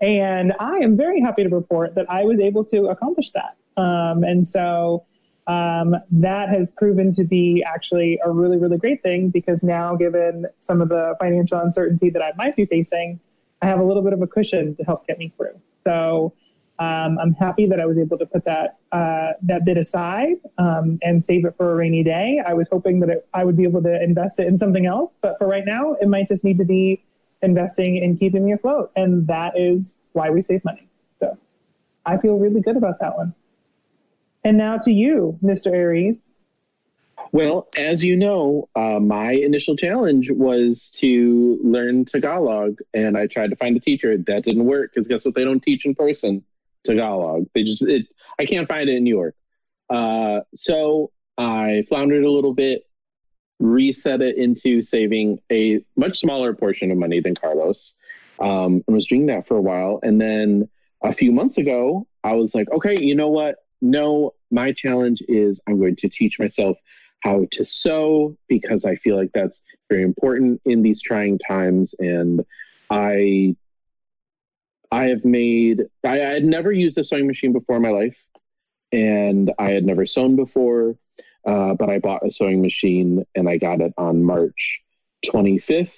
[0.00, 3.56] And I am very happy to report that I was able to accomplish that.
[3.76, 5.04] Um, and so
[5.46, 10.46] um, that has proven to be actually a really, really great thing because now, given
[10.58, 13.18] some of the financial uncertainty that I might be facing,
[13.62, 15.58] I have a little bit of a cushion to help get me through.
[15.84, 16.34] So
[16.78, 20.98] um, I'm happy that I was able to put that uh, that bit aside um,
[21.02, 22.40] and save it for a rainy day.
[22.46, 25.12] I was hoping that it, I would be able to invest it in something else,
[25.20, 27.02] but for right now, it might just need to be
[27.42, 30.88] investing in keeping me afloat, and that is why we save money.
[31.20, 31.36] So
[32.04, 33.34] I feel really good about that one.
[34.44, 35.72] And now to you, Mr.
[35.72, 36.30] Aries.
[37.32, 43.50] Well, as you know, uh, my initial challenge was to learn Tagalog, and I tried
[43.50, 44.16] to find a teacher.
[44.16, 45.34] That didn't work because guess what?
[45.34, 46.42] They don't teach in person
[46.84, 47.46] Tagalog.
[47.54, 48.06] They just it.
[48.38, 49.34] I can't find it in New York.
[49.90, 52.87] Uh, so I floundered a little bit,
[53.58, 57.94] reset it into saving a much smaller portion of money than Carlos,
[58.40, 60.00] um, and was doing that for a while.
[60.02, 60.68] And then
[61.02, 63.56] a few months ago, I was like, okay, you know what?
[63.80, 66.78] No, my challenge is I'm going to teach myself
[67.20, 71.94] how to sew because I feel like that's very important in these trying times.
[71.98, 72.44] And
[72.90, 73.56] I,
[74.90, 78.24] I have made, I, I had never used a sewing machine before in my life,
[78.92, 80.96] and I had never sewn before.
[81.46, 84.82] Uh, but I bought a sewing machine and I got it on March
[85.26, 85.94] 25th.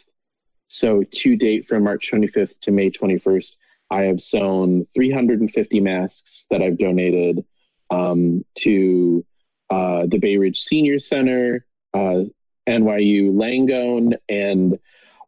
[0.68, 3.52] So to date, from March 25th to May 21st,
[3.90, 7.44] I have sewn 350 masks that I've donated
[7.90, 9.24] um, to
[9.68, 12.22] uh, the Bay Ridge Senior Center, uh,
[12.68, 14.78] NYU Langone, and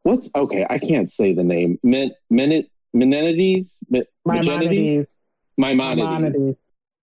[0.02, 0.64] what's okay?
[0.68, 1.78] I can't say the name.
[1.82, 4.04] Men, Men, Menenides, Men-?
[4.24, 5.16] Maimonides.
[5.56, 5.96] Maimonides.
[5.96, 6.58] Maimonides.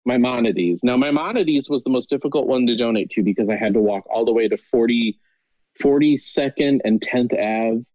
[0.10, 0.84] Maimonides.
[0.84, 4.06] Now, Maimonides was the most difficult one to donate to because I had to walk
[4.10, 5.20] all the way to 40,
[5.82, 7.86] 42nd and 10th Ave.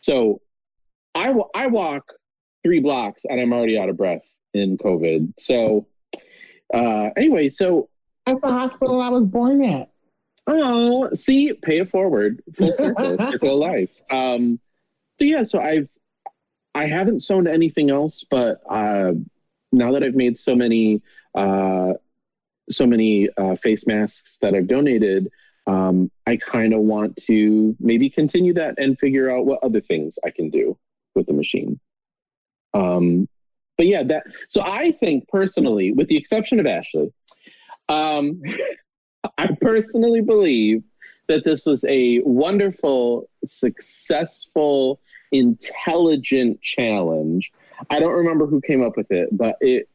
[0.00, 0.40] So
[1.14, 2.12] I, I walk
[2.62, 5.34] three blocks and I'm already out of breath in COVID.
[5.38, 5.86] So
[6.72, 7.88] uh, anyway, so
[8.26, 9.90] At the hospital I was born at.
[10.46, 14.00] Oh, see, pay it forward, full circle, circle life.
[14.10, 14.60] Um,
[15.18, 15.88] so yeah, so I've
[16.74, 19.12] I haven't sewn anything else, but uh,
[19.74, 21.02] now that I've made so many
[21.34, 21.94] uh,
[22.70, 25.30] so many uh, face masks that I've donated,
[25.66, 30.18] um, I kind of want to maybe continue that and figure out what other things
[30.24, 30.78] I can do
[31.14, 31.78] with the machine.
[32.72, 33.28] Um,
[33.76, 37.12] but yeah, that so I think personally, with the exception of Ashley,
[37.88, 38.42] um,
[39.38, 40.82] I personally believe
[41.28, 45.00] that this was a wonderful, successful,
[45.32, 47.50] intelligent challenge.
[47.90, 49.88] I don't remember who came up with it, but it,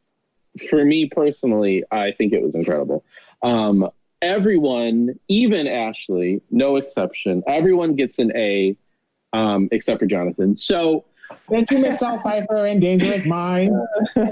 [0.70, 3.04] for me personally, I think it was incredible.
[3.42, 3.89] Um,
[4.22, 8.76] everyone, even Ashley, no exception, everyone gets an A,
[9.34, 10.56] um, except for Jonathan.
[10.56, 11.06] So,
[11.48, 13.72] Thank you, Michelle Pfeiffer and Dangerous Mind.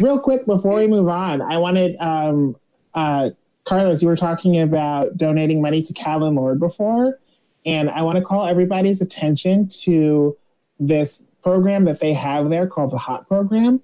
[0.00, 2.56] Real quick before we move on, I wanted um,
[2.94, 3.30] uh,
[3.64, 4.00] Carlos.
[4.00, 7.18] You were talking about donating money to Callen-Lorde before,
[7.66, 10.36] and I want to call everybody's attention to
[10.78, 13.80] this program that they have there called the Hot Program,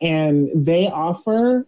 [0.00, 1.66] and they offer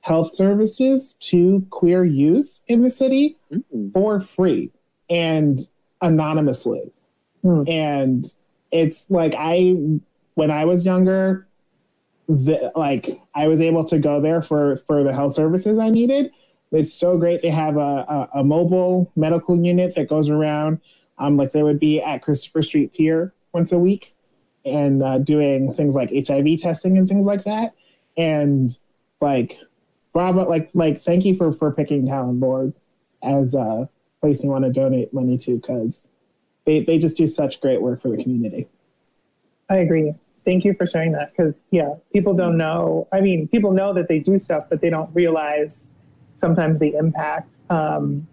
[0.00, 3.92] health services to queer youth in the city Mm.
[3.92, 4.70] for free
[5.08, 5.58] and
[6.00, 6.92] anonymously.
[7.42, 7.62] Hmm.
[7.68, 8.34] And
[8.72, 9.76] it's like I,
[10.34, 11.46] when I was younger,
[12.28, 16.32] the, like I was able to go there for for the health services I needed.
[16.72, 17.40] It's so great.
[17.42, 17.80] They have a,
[18.34, 20.80] a, a mobile medical unit that goes around.
[21.18, 24.14] Um, like they would be at Christopher Street Pier once a week
[24.66, 27.74] and uh, doing things like HIV testing and things like that.
[28.16, 28.76] And
[29.20, 29.58] like,
[30.12, 30.48] bravo!
[30.48, 32.74] Like, like, thank you for for picking Callen-Lorde
[33.22, 33.88] as a
[34.20, 36.02] place you want to donate money to because
[36.64, 38.68] they they just do such great work for the community.
[39.68, 40.14] I agree.
[40.44, 43.08] Thank you for sharing that because, yeah, people don't know.
[43.12, 45.88] I mean, people know that they do stuff, but they don't realize
[46.36, 48.28] sometimes the impact um,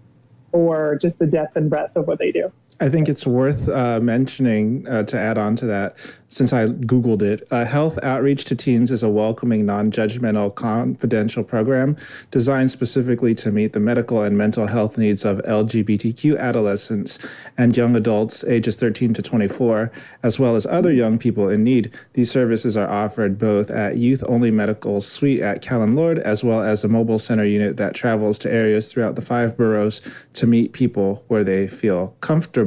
[0.52, 2.52] or just the depth and breadth of what they do.
[2.80, 5.96] I think it's worth uh, mentioning uh, to add on to that,
[6.28, 7.48] since I Googled it.
[7.52, 11.96] Uh, Health Outreach to Teens is a welcoming, non judgmental, confidential program
[12.32, 17.20] designed specifically to meet the medical and mental health needs of LGBTQ adolescents
[17.58, 19.92] and young adults ages 13 to 24,
[20.24, 21.92] as well as other young people in need.
[22.14, 26.84] These services are offered both at Youth Only Medical Suite at Callen-Lorde, as well as
[26.84, 30.02] a mobile center unit that travels to areas throughout the five boroughs
[30.34, 32.63] to meet people where they feel comfortable.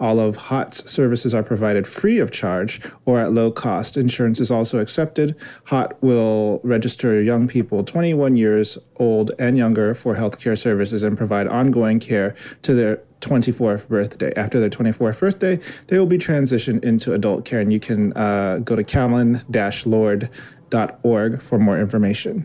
[0.00, 3.96] All of HOT's services are provided free of charge or at low cost.
[3.96, 5.34] Insurance is also accepted.
[5.64, 11.46] HOT will register young people 21 years old and younger for healthcare services and provide
[11.48, 14.32] ongoing care to their 24th birthday.
[14.36, 18.58] After their 24th birthday, they will be transitioned into adult care, and you can uh,
[18.58, 22.44] go to callen-lorde.org for more information.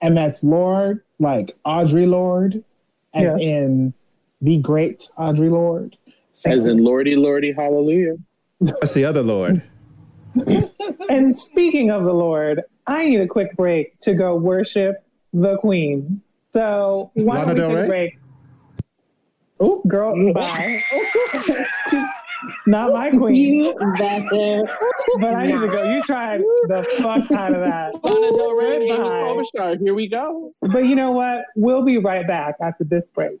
[0.00, 2.62] And that's Lord, like Audre Lorde,
[3.14, 3.36] as Yes.
[3.40, 3.94] in
[4.40, 5.96] the great Audre Lorde.
[6.32, 8.16] So- as in Lordy, Lordy, Hallelujah.
[8.60, 9.62] That's the other Lord.
[11.08, 16.20] And speaking of the Lord, I need a quick break to go worship the Queen.
[16.52, 18.18] So why Lana don't we take a break?
[19.60, 20.82] Oh, Girl, bye.
[22.66, 24.68] Not my queen, You better.
[25.18, 25.90] but I need to go.
[25.92, 27.94] You tried the fuck out of that.
[28.04, 30.52] Lana Del Rey, Amy here we go.
[30.60, 31.46] But you know what?
[31.56, 33.40] We'll be right back after this break.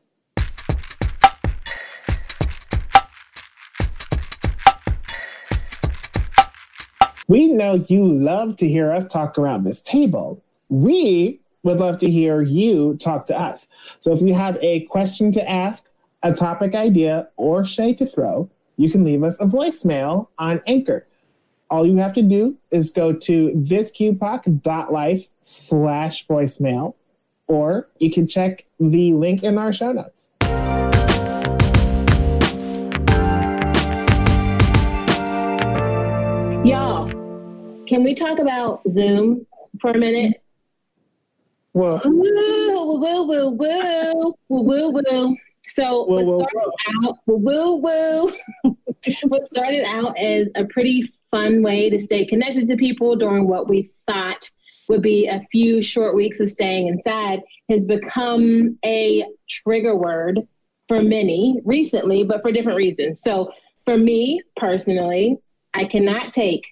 [7.28, 10.42] We know you love to hear us talk around this table.
[10.70, 13.68] We would love to hear you talk to us.
[14.00, 15.88] So if you have a question to ask,
[16.22, 21.06] a topic idea, or shade to throw, you can leave us a voicemail on Anchor.
[21.70, 26.94] All you have to do is go to thisqpoc.life slash voicemail,
[27.46, 30.30] or you can check the link in our show notes.
[37.88, 39.46] Can we talk about Zoom
[39.80, 40.42] for a minute?
[41.72, 42.00] Whoa.
[42.04, 45.36] Woo, woo, woo, woo, woo, woo, woo.
[45.66, 46.72] So what started
[47.04, 48.32] out, woo, woo,
[49.24, 53.68] what started out as a pretty fun way to stay connected to people during what
[53.68, 54.50] we thought
[54.88, 60.46] would be a few short weeks of staying inside has become a trigger word
[60.88, 63.20] for many recently, but for different reasons.
[63.20, 63.52] So
[63.84, 65.36] for me personally,
[65.74, 66.66] I cannot take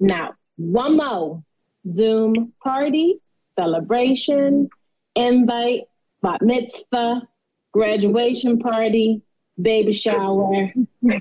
[0.00, 1.42] now one more
[1.88, 3.18] Zoom party,
[3.58, 4.68] celebration,
[5.16, 5.84] invite,
[6.22, 7.26] bat mitzvah,
[7.72, 9.22] graduation party,
[9.60, 10.70] baby shower,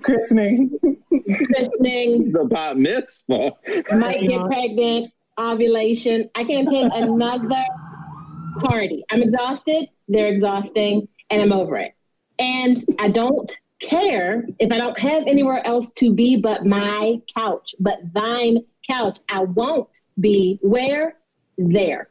[0.02, 0.80] Christening.
[1.54, 3.52] christening, The bat mitzvah.
[3.92, 6.30] might get pregnant, ovulation.
[6.36, 7.64] I can't take another
[8.60, 9.06] party.
[9.10, 11.94] I'm exhausted, they're exhausting, and I'm over it.
[12.40, 13.50] And I don't
[13.80, 19.20] care if I don't have anywhere else to be but my couch, but thine couch.
[19.30, 21.16] I won't be where?
[21.58, 22.08] There.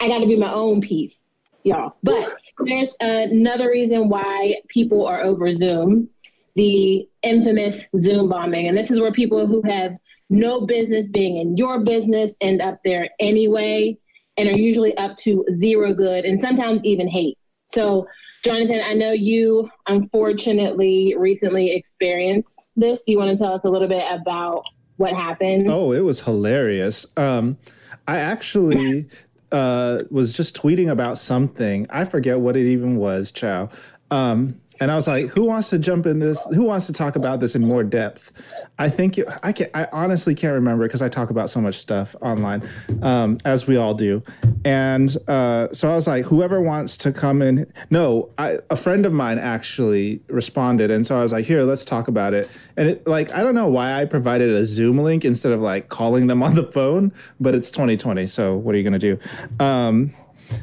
[0.00, 1.20] I got to be my own piece,
[1.62, 1.96] y'all.
[2.02, 6.08] But there's another reason why people are over Zoom
[6.54, 8.68] the infamous Zoom bombing.
[8.68, 9.96] And this is where people who have
[10.30, 13.96] no business being in your business end up there anyway
[14.36, 17.38] and are usually up to zero good and sometimes even hate.
[17.66, 18.06] So,
[18.44, 23.02] Jonathan, I know you unfortunately recently experienced this.
[23.02, 24.64] Do you want to tell us a little bit about
[24.96, 25.68] what happened?
[25.68, 27.06] Oh, it was hilarious.
[27.16, 27.58] Um,
[28.06, 29.08] I actually
[29.52, 31.86] uh, was just tweeting about something.
[31.90, 33.70] I forget what it even was, Chow.
[34.10, 36.40] Um, and I was like, "Who wants to jump in this?
[36.54, 38.32] Who wants to talk about this in more depth?"
[38.78, 39.68] I think it, I can.
[39.74, 42.68] I honestly can't remember because I talk about so much stuff online,
[43.02, 44.22] um, as we all do.
[44.64, 49.06] And uh, so I was like, "Whoever wants to come in." No, I, a friend
[49.06, 52.88] of mine actually responded, and so I was like, "Here, let's talk about it." And
[52.88, 56.26] it, like, I don't know why I provided a Zoom link instead of like calling
[56.26, 59.18] them on the phone, but it's 2020, so what are you gonna do?
[59.60, 60.14] Um,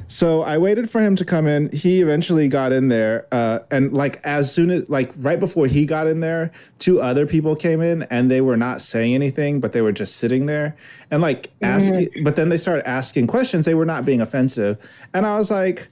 [0.07, 1.71] so I waited for him to come in.
[1.71, 5.85] He eventually got in there, uh, and like as soon as like right before he
[5.85, 9.73] got in there, two other people came in, and they were not saying anything, but
[9.73, 10.75] they were just sitting there
[11.09, 12.09] and like asking.
[12.23, 13.65] But then they started asking questions.
[13.65, 14.77] They were not being offensive,
[15.13, 15.89] and I was like,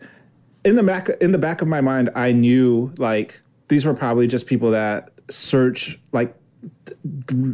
[0.64, 4.28] in the back in the back of my mind, I knew like these were probably
[4.28, 6.36] just people that search like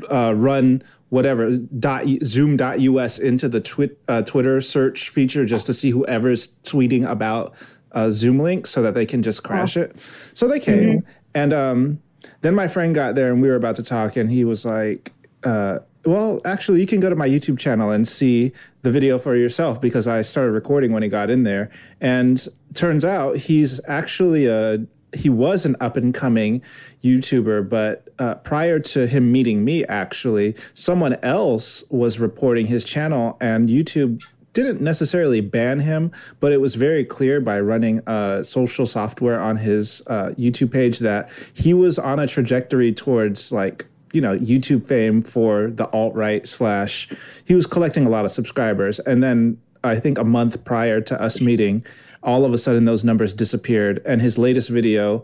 [0.09, 5.91] uh, run whatever dot zoom.us into the twit, uh, Twitter search feature just to see
[5.91, 7.55] whoever's tweeting about
[7.91, 9.97] a Zoom link so that they can just crash it.
[10.33, 12.01] So they came, and um,
[12.41, 15.13] then my friend got there and we were about to talk, and he was like,
[15.43, 19.35] uh, "Well, actually, you can go to my YouTube channel and see the video for
[19.35, 24.47] yourself because I started recording when he got in there." And turns out he's actually
[24.47, 26.61] a he was an up and coming
[27.03, 33.37] YouTuber, but uh, prior to him meeting me, actually, someone else was reporting his channel,
[33.39, 38.85] and YouTube didn't necessarily ban him, but it was very clear by running uh, social
[38.85, 44.21] software on his uh, YouTube page that he was on a trajectory towards like you
[44.21, 47.09] know YouTube fame for the alt right slash.
[47.43, 51.21] He was collecting a lot of subscribers, and then I think a month prior to
[51.21, 51.85] us meeting,
[52.25, 54.01] all of a sudden those numbers disappeared.
[54.05, 55.23] And his latest video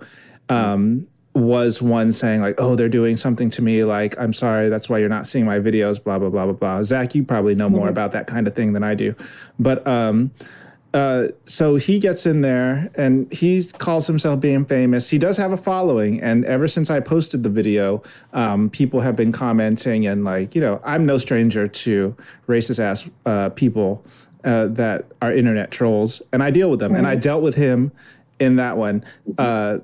[0.49, 3.83] um, was one saying like, "Oh, they're doing something to me.
[3.83, 4.69] Like, I'm sorry.
[4.69, 6.83] That's why you're not seeing my videos." Blah blah blah blah blah.
[6.83, 9.15] Zach, you probably know more about that kind of thing than I do,
[9.59, 10.31] but um,
[10.93, 15.09] uh, so he gets in there and he calls himself being famous.
[15.09, 19.15] He does have a following, and ever since I posted the video, um, people have
[19.15, 22.15] been commenting and like, you know, I'm no stranger to
[22.47, 24.03] racist ass uh, people
[24.43, 27.91] uh, that are internet trolls, and I deal with them, and I dealt with him
[28.39, 29.03] in that one.
[29.37, 29.79] Uh,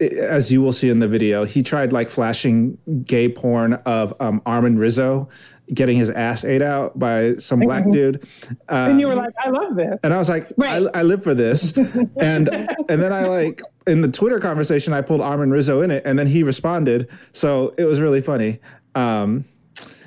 [0.00, 4.40] as you will see in the video, he tried like flashing gay porn of um,
[4.42, 5.28] Armond Rizzo
[5.74, 8.22] getting his ass ate out by some black dude.
[8.68, 9.98] Um, And you were like, I love this.
[10.04, 10.86] and I was like, Right.
[10.94, 11.76] I, I live for this.
[12.18, 12.48] and
[12.88, 16.18] and then I like in the Twitter conversation, I pulled Armond Rizzo in it, and
[16.18, 17.08] then he responded.
[17.32, 18.60] So it was really funny.
[18.94, 19.44] Um,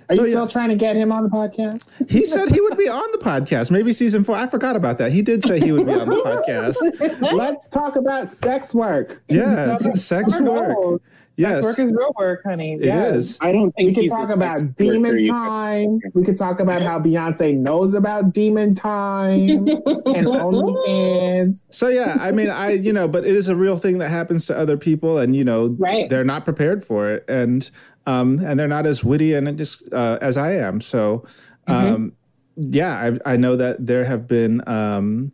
[0.10, 0.34] Are So, you yeah.
[0.34, 1.86] still trying to get him on the podcast?
[2.10, 4.36] he said he would be on the podcast, maybe season four.
[4.36, 5.12] I forgot about that.
[5.12, 7.32] He did say he would be on the podcast.
[7.34, 9.22] Let's talk about sex work.
[9.30, 10.76] Yes, sex work.
[10.76, 11.02] goals.
[11.38, 12.74] Yes, Work is real work, honey.
[12.74, 13.16] it Yes.
[13.16, 13.38] is.
[13.40, 15.18] I don't We think could he's talk about demon worker.
[15.20, 16.00] You- time.
[16.14, 21.60] We could talk about how Beyonce knows about demon time and OnlyFans.
[21.70, 24.48] So yeah, I mean, I you know, but it is a real thing that happens
[24.48, 26.10] to other people, and you know, Right.
[26.10, 27.70] they're not prepared for it, and
[28.10, 30.82] um, and they're not as witty and just uh, as I am.
[30.82, 31.26] So,
[31.68, 32.14] um,
[32.56, 35.32] yeah, I I know that there have been um,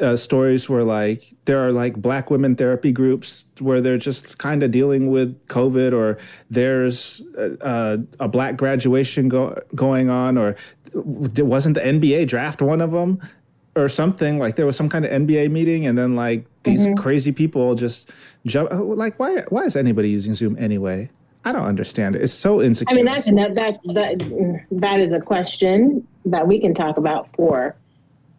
[0.00, 4.62] uh, stories where like there are like black women therapy groups where they're just kind
[4.64, 6.18] of dealing with COVID, or
[6.50, 10.56] there's uh, uh, a black graduation go- going on, or
[10.94, 13.20] wasn't the NBA draft one of them?
[13.76, 17.30] or something like there was some kind of NBA meeting and then like these crazy
[17.30, 18.10] people just
[18.44, 21.08] jump like why why is anybody using Zoom anyway?
[21.44, 22.22] I don't understand it.
[22.22, 22.92] It's so insecure.
[22.92, 27.28] I mean, that's that that that that is a question that we can talk about
[27.34, 27.76] for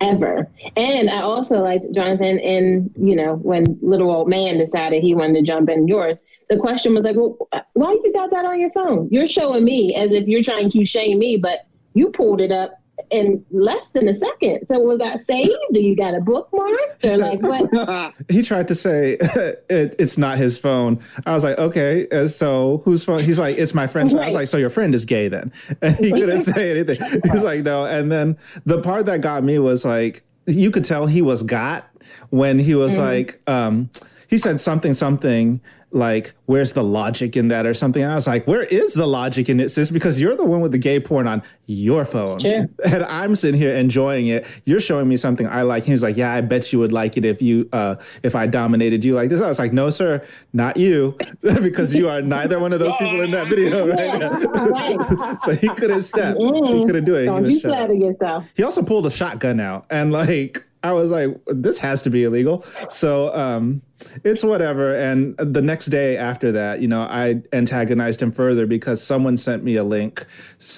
[0.02, 0.47] ever.
[0.76, 5.36] And I also liked Jonathan in, you know, when little old man decided he wanted
[5.36, 6.18] to jump in yours.
[6.50, 7.38] The question was like, well,
[7.74, 9.08] why you got that on your phone?
[9.12, 12.79] You're showing me as if you're trying to shame me, but you pulled it up
[13.10, 14.68] in less than a second.
[14.68, 15.54] So was that saved?
[15.74, 17.04] Do you got a bookmark?
[17.04, 18.14] Or like what?
[18.30, 19.18] he tried to say
[19.70, 21.02] it, it's not his phone.
[21.26, 23.24] I was like, okay, uh, so whose phone?
[23.24, 24.14] He's like, it's my friend's.
[24.14, 24.22] phone.
[24.22, 25.52] I was like, so your friend is gay then?
[25.82, 27.00] And he couldn't say anything.
[27.24, 27.86] He was like, no.
[27.86, 31.89] And then the part that got me was like, you could tell he was got
[32.30, 33.89] when he was like, um,
[34.28, 35.62] he said something, something
[35.92, 38.04] like, where's the logic in that or something?
[38.04, 39.90] And I was like, where is the logic in it, sis?
[39.90, 42.38] Because you're the one with the gay porn on your phone.
[42.86, 44.46] And I'm sitting here enjoying it.
[44.66, 45.84] You're showing me something I like.
[45.84, 48.48] He was like, Yeah, I bet you would like it if you uh if I
[48.48, 49.42] dominated you like this.
[49.42, 51.18] I was like, No, sir, not you.
[51.42, 53.88] because you are neither one of those people in that video
[54.70, 56.38] right so he couldn't step.
[56.38, 57.22] He couldn't do it.
[57.22, 58.52] He Don't was you flatter yourself.
[58.56, 62.24] He also pulled a shotgun out and like I was like, this has to be
[62.24, 62.64] illegal.
[62.90, 63.82] So um
[64.24, 64.95] it's whatever.
[64.95, 69.64] And the next day after that, you know, I antagonized him further because someone sent
[69.64, 70.26] me a link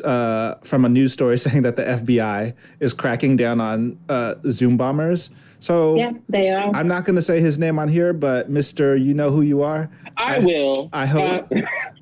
[0.03, 4.77] uh, from a news story saying that the FBI is cracking down on uh, Zoom
[4.77, 5.29] bombers.
[5.59, 6.71] So Yeah, they are.
[6.73, 9.61] I'm not going to say his name on here, but Mister, you know who you
[9.61, 9.89] are.
[10.17, 10.89] I will.
[10.91, 11.61] I hope Uh,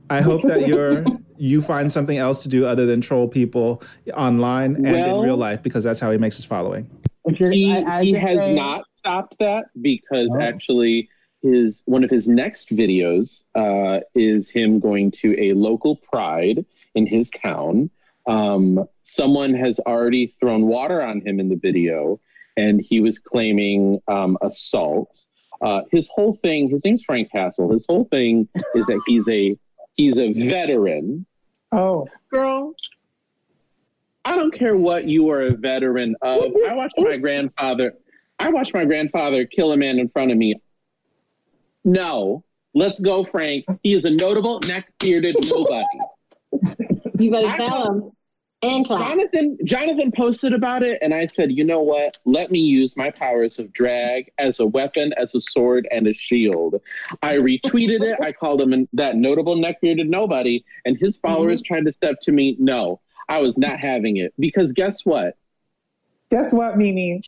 [0.09, 1.03] I hope that you're
[1.37, 3.81] you find something else to do other than troll people
[4.13, 6.89] online and in real life because that's how he makes his following.
[7.37, 10.41] He, I, I he has they- not stopped that because Oh.
[10.41, 11.09] actually
[11.41, 17.07] his one of his next videos uh, is him going to a local pride in
[17.07, 17.89] his town.
[18.27, 22.19] Um, someone has already thrown water on him in the video,
[22.57, 25.25] and he was claiming um, assault.
[25.61, 27.71] Uh, his whole thing, his name's Frank Castle.
[27.71, 29.57] His whole thing is that he's a
[29.95, 31.25] he's a veteran
[31.71, 32.73] Oh, girl.
[34.25, 36.51] I don't care what you are a veteran of.
[36.67, 37.93] I watched my grandfather.
[38.39, 40.61] I watched my grandfather kill a man in front of me.
[41.83, 43.65] No, let's go, Frank.
[43.83, 45.87] He is a notable neck bearded nobody.
[47.17, 48.11] You better tell thought- them
[48.61, 49.07] and clap.
[49.07, 52.17] Jonathan Jonathan posted about it, and I said, you know what?
[52.25, 56.13] Let me use my powers of drag as a weapon, as a sword, and a
[56.13, 56.81] shield.
[57.21, 58.19] I retweeted it.
[58.21, 61.27] I called him an- that notable neck bearded nobody, and his mm-hmm.
[61.27, 62.57] followers tried to step to me.
[62.59, 65.35] No, I was not having it because guess what?
[66.29, 67.21] guess what, Mimi?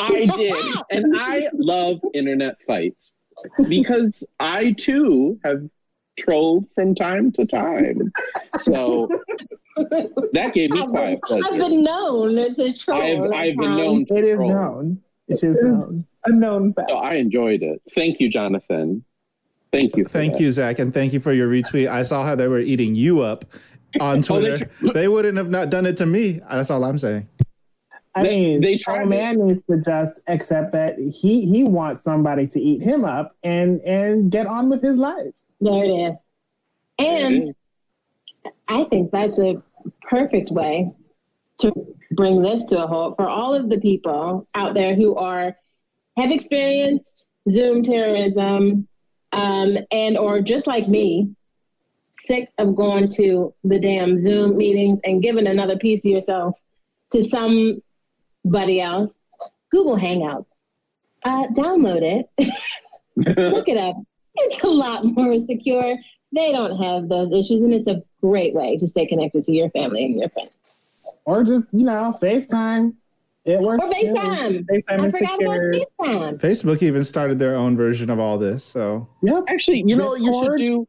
[0.00, 0.56] I did,
[0.90, 3.10] and I love internet fights
[3.68, 5.68] because I too have
[6.18, 8.12] trolled from time to time.
[8.58, 9.08] So
[10.32, 11.58] that gave me I've quiet been, I've pleasure.
[11.68, 13.24] been known to troll.
[13.26, 14.48] I've, I've been um, known to It is troll.
[14.50, 15.02] known.
[15.28, 16.06] It is known.
[16.24, 16.90] A known fact.
[16.90, 17.82] So I enjoyed it.
[17.94, 19.04] Thank you, Jonathan.
[19.72, 20.04] Thank you.
[20.04, 20.40] For Thank that.
[20.40, 21.88] you, Zach, and thank you for your retweet.
[21.88, 23.44] I saw how they were eating you up
[24.00, 24.70] on Oh, Twitter.
[24.94, 26.40] they wouldn't have not done it to me.
[26.50, 27.28] That's all I'm saying.
[28.16, 32.02] I They- mean, they they tried man needs to just accept that he he wants
[32.02, 35.34] somebody to eat him up and and get on with his life.
[35.60, 36.24] There it is.
[36.98, 37.52] And is.
[38.68, 39.62] I think that's a
[40.08, 40.90] perfect way
[41.58, 41.72] to
[42.12, 45.54] bring this to a halt for all of the people out there who are
[46.16, 48.88] have experienced Zoom terrorism
[49.32, 51.30] um, and or just like me,
[52.24, 56.58] sick of going to the damn Zoom meetings and giving another piece of yourself
[57.12, 57.22] to
[58.46, 59.12] somebody else.
[59.70, 60.46] Google Hangouts.
[61.24, 62.28] Uh, download it.
[63.16, 63.96] Look it up.
[64.36, 65.96] It's a lot more secure.
[66.32, 69.70] They don't have those issues, and it's a great way to stay connected to your
[69.70, 70.50] family and your friends.
[71.24, 72.94] Or just, you know, FaceTime.
[73.44, 73.84] It works.
[73.84, 74.12] Or too.
[74.12, 74.66] FaceTime.
[74.66, 75.70] FaceTime I is forgot secure.
[75.70, 76.38] about FaceTime.
[76.40, 78.62] Facebook even started their own version of all this.
[78.64, 79.44] So Yep.
[79.48, 80.86] Actually, you know what you should do?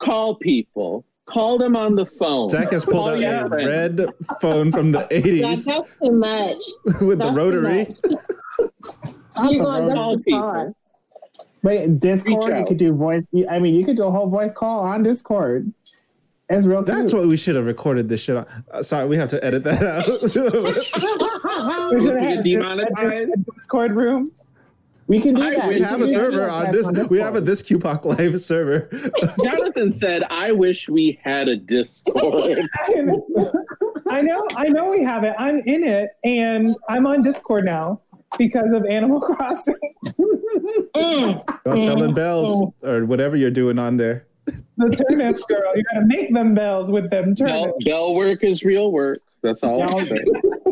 [0.00, 1.04] Call people.
[1.28, 2.48] Call them on the phone.
[2.48, 4.06] Zach has pulled out your a red
[4.40, 5.64] phone from the Like, 80s that's
[6.02, 6.64] too much.
[7.02, 7.78] with the That's too rotary.
[7.84, 9.50] much.
[9.52, 9.94] You're going Rotary.
[9.94, 10.74] Call that's too people.
[11.62, 13.24] Wait, Discord, Reach you could do voice.
[13.50, 15.70] I mean, you could do a whole voice call on Discord.
[16.50, 17.20] It's real That's cute.
[17.20, 18.46] what we should have recorded this shit on.
[18.70, 20.06] Uh, sorry, we have to edit that out.
[21.92, 23.30] We should To get have demonetized?
[23.32, 24.30] a Discord room.
[25.08, 25.66] We can do I that.
[25.66, 27.10] would we have a can do server on this.
[27.10, 28.90] We have a this QPOC live server.
[29.42, 32.60] Jonathan said, I wish we had a Discord.
[34.10, 35.34] I know, I know we have it.
[35.38, 38.02] I'm in it, and I'm on Discord now
[38.36, 39.74] because of Animal Crossing.
[40.94, 41.42] Mm.
[41.64, 44.26] Selling bells or whatever you're doing on there.
[44.76, 45.74] The turnips, girl.
[45.74, 49.22] You gotta make them bells with them bell, bell work is real work.
[49.42, 50.24] That's all Y'all, saying.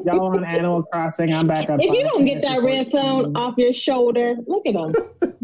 [0.04, 1.32] y'all on Animal Crossing.
[1.32, 1.78] I'm back up.
[1.80, 2.90] If you don't get that red recording.
[2.90, 4.92] phone off your shoulder, look at them.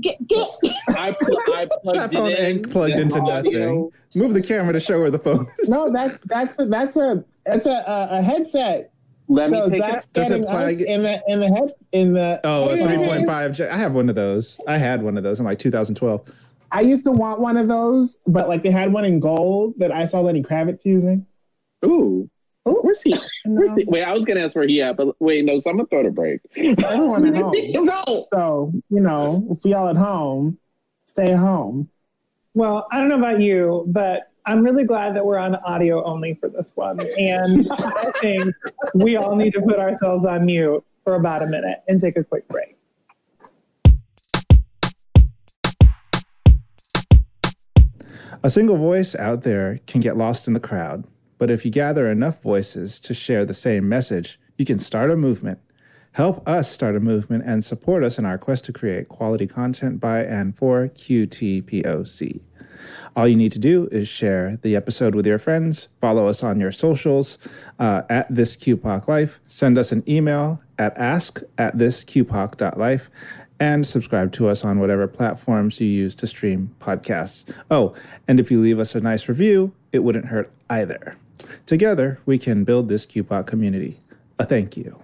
[0.01, 0.49] Get get.
[0.89, 3.91] I, pl- I plugged That it phone in, ain't plugged into audio- nothing.
[4.17, 5.69] Move the camera to show where the phone is.
[5.69, 8.93] No, that's that's a, that's a it's a, a, a headset.
[9.29, 10.13] Let me take Zach's it.
[10.13, 13.71] Does it plug- in the in the head in the Oh, a 3.5.
[13.71, 14.59] I have one of those.
[14.67, 16.29] I had one of those in like 2012.
[16.73, 19.93] I used to want one of those, but like they had one in gold that
[19.93, 21.25] I saw Lenny Kravitz using.
[21.85, 22.29] Ooh.
[22.69, 22.79] Ooh.
[22.83, 23.19] Where's he?
[23.45, 23.85] Where's he?
[23.85, 26.41] Wait, I was gonna ask where he at, but wait, no, someone throw a break.
[26.57, 27.87] everyone at home.
[27.87, 28.27] Go.
[28.31, 30.59] So you know, if y'all at home,
[31.07, 31.89] stay home.
[32.55, 36.35] Well, I don't know about you, but I'm really glad that we're on audio only
[36.35, 37.01] for this one.
[37.19, 38.55] And I think
[38.95, 42.25] we all need to put ourselves on mute for about a minute and take a
[42.25, 42.77] quick break.
[48.45, 51.05] A single voice out there can get lost in the crowd,
[51.43, 55.17] but if you gather enough voices to share the same message, you can start a
[55.17, 55.59] movement.
[56.13, 59.99] Help us start a movement and support us in our quest to create quality content
[59.99, 62.41] by and for QTPOC.
[63.17, 66.61] All you need to do is share the episode with your friends, follow us on
[66.61, 67.39] your socials
[67.81, 73.11] uh, at this QPOC Life, send us an email at ask at this QPOC.life,
[73.59, 77.53] and subscribe to us on whatever platforms you use to stream podcasts.
[77.69, 77.97] Oh,
[78.29, 81.17] and if you leave us a nice review, it wouldn't hurt either.
[81.67, 84.01] Together, we can build this QPOC community.
[84.39, 84.99] A thank you.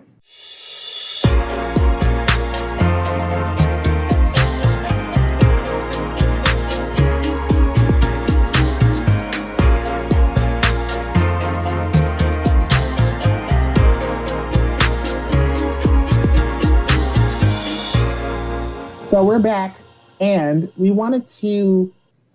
[19.04, 19.74] So we're back,
[20.20, 21.90] and we wanted to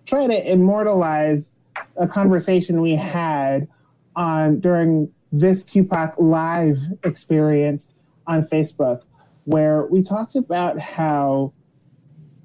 [0.07, 1.51] try to immortalize
[1.97, 3.67] a conversation we had
[4.15, 7.95] on during this QPOC live experience
[8.27, 9.01] on Facebook,
[9.45, 11.53] where we talked about how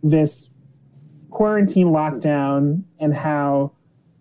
[0.03, 0.51] this
[1.31, 3.73] quarantine lockdown and how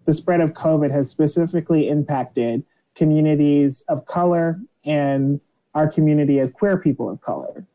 [0.05, 2.63] the spread of COVID has specifically impacted
[2.95, 5.39] communities of color and
[5.75, 7.65] our community as queer people of color.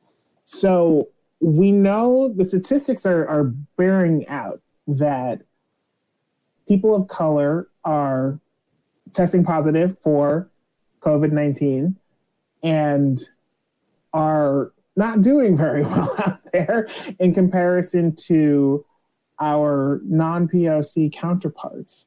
[0.45, 1.09] So
[1.41, 3.45] we know the statistics are, are
[3.77, 5.43] bearing out that
[6.67, 8.39] people of color are
[9.13, 10.49] testing positive for
[11.01, 11.97] COVID 19
[12.63, 13.21] and
[14.13, 16.89] are not doing very well out there
[17.19, 18.85] in comparison to
[19.41, 22.07] our non POC counterparts.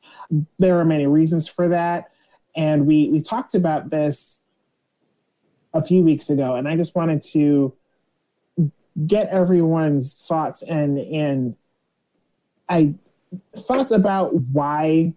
[0.58, 2.12] There are many reasons for that.
[2.56, 4.42] And we, we talked about this
[5.74, 7.74] a few weeks ago, and I just wanted to
[9.06, 11.56] get everyone's thoughts and and
[12.70, 12.94] I
[13.58, 15.14] thoughts about why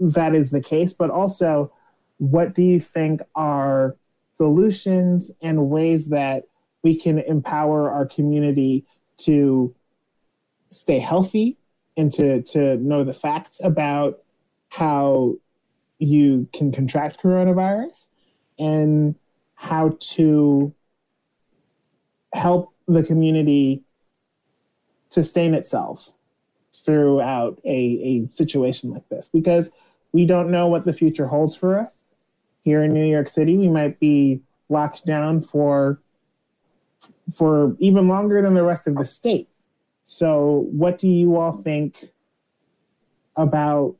[0.00, 1.72] that is the case, but also
[2.18, 3.96] what do you think are
[4.32, 6.44] solutions and ways that
[6.82, 8.84] we can empower our community
[9.18, 9.74] to
[10.70, 11.56] stay healthy
[11.96, 14.20] and to to know the facts about
[14.68, 15.34] how
[15.98, 18.08] you can contract coronavirus
[18.58, 19.16] and
[19.54, 20.72] how to
[22.32, 23.82] help the community
[25.08, 26.12] sustain itself
[26.88, 29.68] throughout a, a situation like this because
[30.12, 32.04] we don't know what the future holds for us.
[32.62, 36.00] Here in new york city we might be locked down for
[37.30, 39.50] for even longer than the rest of the state.
[40.06, 42.08] So what do you all think
[43.36, 43.96] about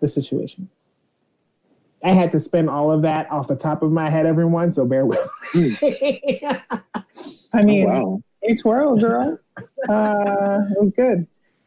[0.00, 0.68] the situation?
[2.02, 4.84] I had to spin all of that off the top of my head everyone so
[4.84, 5.20] bear with
[5.54, 5.76] me.
[5.76, 6.56] Hmm.
[7.52, 8.22] I mean, oh, wow.
[8.42, 9.38] A twirl, girl.
[9.88, 11.26] uh, it was good.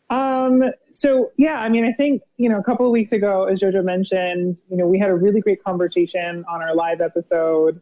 [0.10, 3.62] Um, so yeah, I mean, I think you know, a couple of weeks ago, as
[3.62, 7.82] Jojo mentioned, you know, we had a really great conversation on our live episode.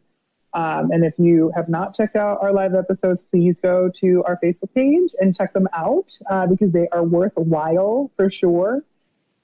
[0.54, 4.38] Um, and if you have not checked out our live episodes, please go to our
[4.42, 8.84] Facebook page and check them out uh, because they are worthwhile for sure.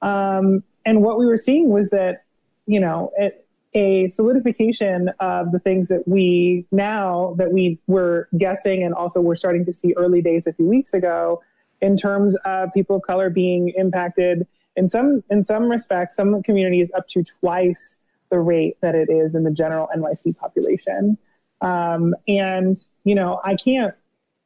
[0.02, 2.24] Um, and what we were seeing was that,
[2.66, 8.82] you know, it, a solidification of the things that we now that we were guessing
[8.82, 11.42] and also we're starting to see early days a few weeks ago
[11.80, 14.46] in terms of people of color being impacted
[14.76, 17.96] in some in some respects some communities up to twice
[18.30, 21.18] the rate that it is in the general NYC population.
[21.60, 23.94] Um, and you know I can't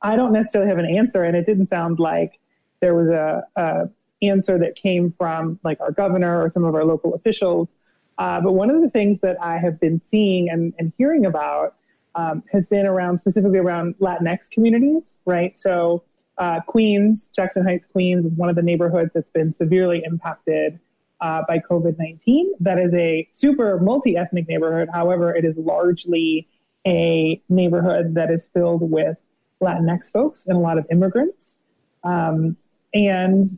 [0.01, 2.41] I don't necessarily have an answer and it didn't sound like
[2.81, 3.89] there was a, a
[4.23, 7.75] answer that came from like our governor or some of our local officials
[8.23, 11.75] uh, but one of the things that I have been seeing and, and hearing about
[12.15, 15.59] um, has been around specifically around Latinx communities, right?
[15.59, 16.05] So
[16.39, 20.79] uh, Queens, Jackson Heights, Queens is one of the neighborhoods that's been severely impacted
[21.21, 22.53] uh, by COVID 19.
[22.61, 24.89] That is a super multi ethnic neighborhood.
[24.95, 26.47] However, it is largely
[26.87, 29.17] a neighborhood that is filled with
[29.61, 31.57] Latinx folks and a lot of immigrants.
[32.05, 32.57] Um,
[32.95, 33.49] and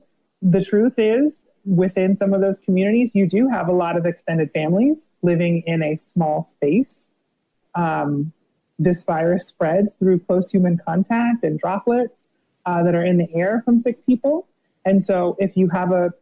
[0.41, 4.51] the truth is, within some of those communities, you do have a lot of extended
[4.53, 7.11] families living in a small space.
[7.75, 8.33] um,
[8.79, 12.29] this virus spreads through close human contact and droplets
[12.67, 14.49] uh, that are in the air from sick people.
[14.85, 16.13] And so, if you have a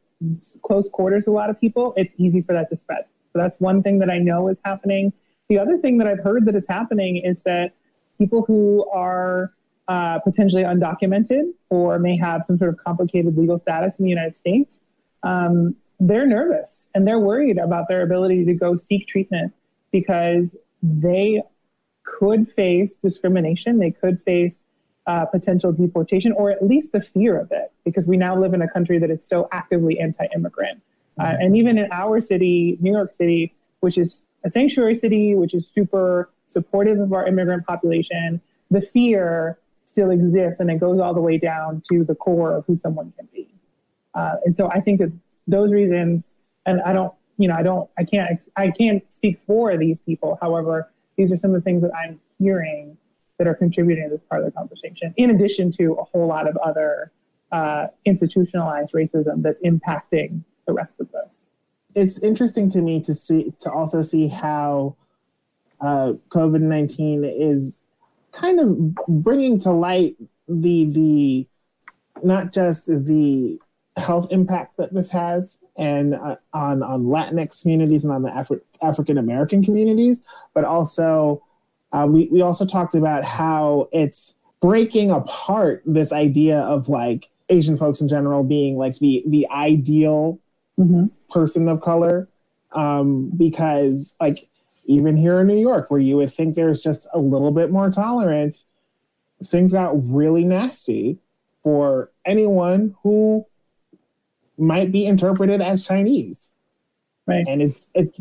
[0.63, 3.05] close quarters with a lot of people, it's easy for that to spread.
[3.33, 5.13] So that's one thing that I know is happening.
[5.49, 7.73] The other thing that I've heard that is happening is that
[8.19, 9.53] people who are
[9.89, 14.37] uh, potentially undocumented or may have some sort of complicated legal status in the United
[14.37, 14.83] States,
[15.23, 19.53] um, they're nervous and they're worried about their ability to go seek treatment
[19.93, 21.43] because they
[22.05, 24.63] could face discrimination, they could face
[25.07, 28.63] uh, potential deportation, or at least the fear of it, because we now live in
[28.63, 30.81] a country that is so actively anti immigrant.
[31.21, 35.55] Uh, and even in our city, New York City, which is a sanctuary city, which
[35.55, 41.13] is super supportive of our immigrant population, the fear still exists and it goes all
[41.13, 43.52] the way down to the core of who someone can be.
[44.15, 45.13] Uh, and so I think that
[45.47, 46.25] those reasons,
[46.67, 50.39] and I don't, you know, I don't, I can't, I can't speak for these people.
[50.41, 52.97] However, these are some of the things that I'm hearing
[53.39, 56.47] that are contributing to this part of the conversation, in addition to a whole lot
[56.47, 57.11] of other
[57.51, 61.35] uh, institutionalized racism that's impacting the rest of this.
[61.95, 64.97] It's interesting to me to see to also see how
[65.81, 67.83] uh, COVID nineteen is
[68.31, 70.17] kind of bringing to light
[70.49, 71.47] the the
[72.23, 73.61] not just the
[73.97, 78.61] health impact that this has and uh, on on Latinx communities and on the Afri-
[78.81, 80.21] African American communities,
[80.55, 81.43] but also
[81.93, 87.77] uh, we we also talked about how it's breaking apart this idea of like Asian
[87.77, 90.39] folks in general being like the the ideal
[90.81, 91.09] Mm-hmm.
[91.31, 92.31] person of color
[92.73, 94.49] um, because like
[94.87, 97.91] even here in New York, where you would think there's just a little bit more
[97.91, 98.65] tolerance,
[99.45, 101.19] things got really nasty
[101.63, 103.47] for anyone who
[104.59, 106.53] might be interpreted as Chinese.
[107.27, 107.45] Right.
[107.47, 108.19] And it's it's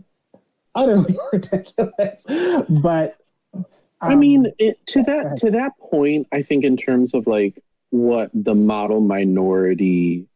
[0.76, 2.26] utterly ridiculous.
[2.70, 3.18] But
[4.02, 7.62] I um, mean, it, to that to that point, I think in terms of like
[7.90, 10.28] what the model minority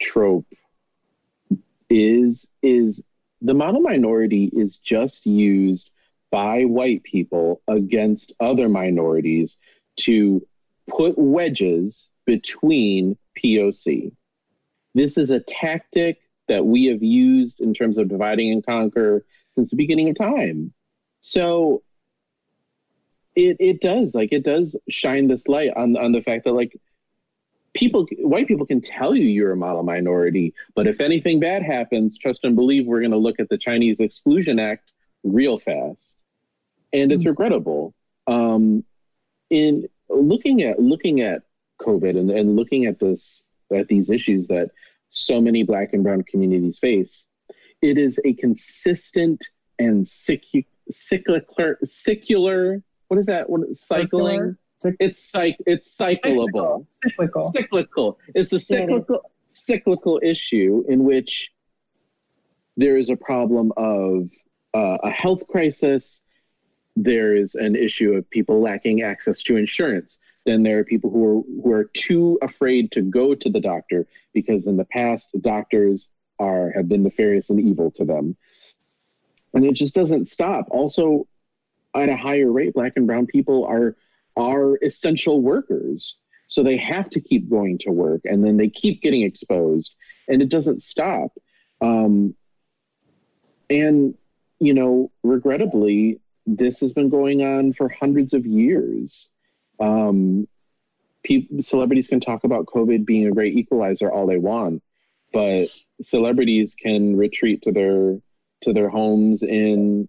[0.00, 0.46] trope
[1.88, 3.00] is is
[3.40, 5.90] the model minority is just used
[6.30, 9.56] by white people against other minorities
[9.96, 10.46] to
[10.88, 14.12] put wedges between POC.
[14.96, 19.24] This is a tactic that we have used in terms of dividing and conquer
[19.54, 20.72] since the beginning of time.
[21.20, 21.82] So
[23.34, 26.80] it it does like it does shine this light on on the fact that like
[27.74, 32.16] people white people can tell you you're a model minority but if anything bad happens
[32.16, 34.92] trust and believe we're going to look at the chinese exclusion act
[35.26, 36.14] real fast.
[36.92, 37.94] And it's regrettable.
[38.26, 38.84] Um
[39.50, 41.42] in looking at looking at
[41.80, 43.44] covid and, and looking at this
[43.74, 44.70] at these issues that
[45.10, 47.26] so many black and brown communities face
[47.82, 49.44] it is a consistent
[49.78, 57.52] and cyclic cyclical cyclical what is that what cycling Cyc- it's cyc it's cyclable Cyclical.
[57.54, 58.18] cyclical.
[58.34, 59.20] It's a cyclical
[59.52, 61.50] cyclical issue in which
[62.76, 64.28] there is a problem of
[64.74, 66.20] uh, a health crisis.
[66.94, 70.18] There is an issue of people lacking access to insurance.
[70.46, 74.06] Then there are people who are who are too afraid to go to the doctor
[74.32, 78.36] because in the past doctors are have been nefarious and evil to them.
[79.52, 80.66] And it just doesn't stop.
[80.70, 81.26] Also,
[81.94, 83.96] at a higher rate, black and brown people are
[84.36, 86.16] are essential workers.
[86.46, 89.96] So they have to keep going to work and then they keep getting exposed
[90.28, 91.32] and it doesn't stop.
[91.80, 92.34] Um,
[93.68, 94.14] and,
[94.60, 99.28] you know, regrettably, this has been going on for hundreds of years.
[99.80, 100.48] Um,
[101.22, 104.82] people, celebrities can talk about COVID being a great equalizer all they want,
[105.32, 105.66] but
[106.02, 108.18] celebrities can retreat to their
[108.62, 110.08] to their homes in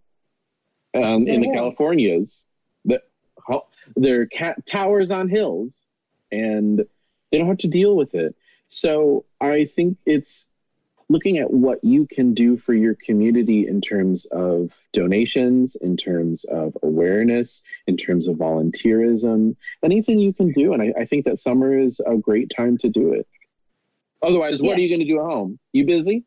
[0.93, 2.43] um, in the Californias.
[2.85, 3.01] The,
[3.95, 5.71] their cat towers on hills
[6.31, 6.83] and
[7.31, 8.35] they don't have to deal with it.
[8.69, 10.45] So I think it's
[11.09, 16.43] looking at what you can do for your community in terms of donations, in terms
[16.45, 20.73] of awareness, in terms of volunteerism, anything you can do.
[20.73, 23.25] And I, I think that summer is a great time to do it.
[24.21, 24.75] Otherwise, what Yeah.
[24.75, 25.59] are you going to do at home?
[25.71, 26.23] You busy?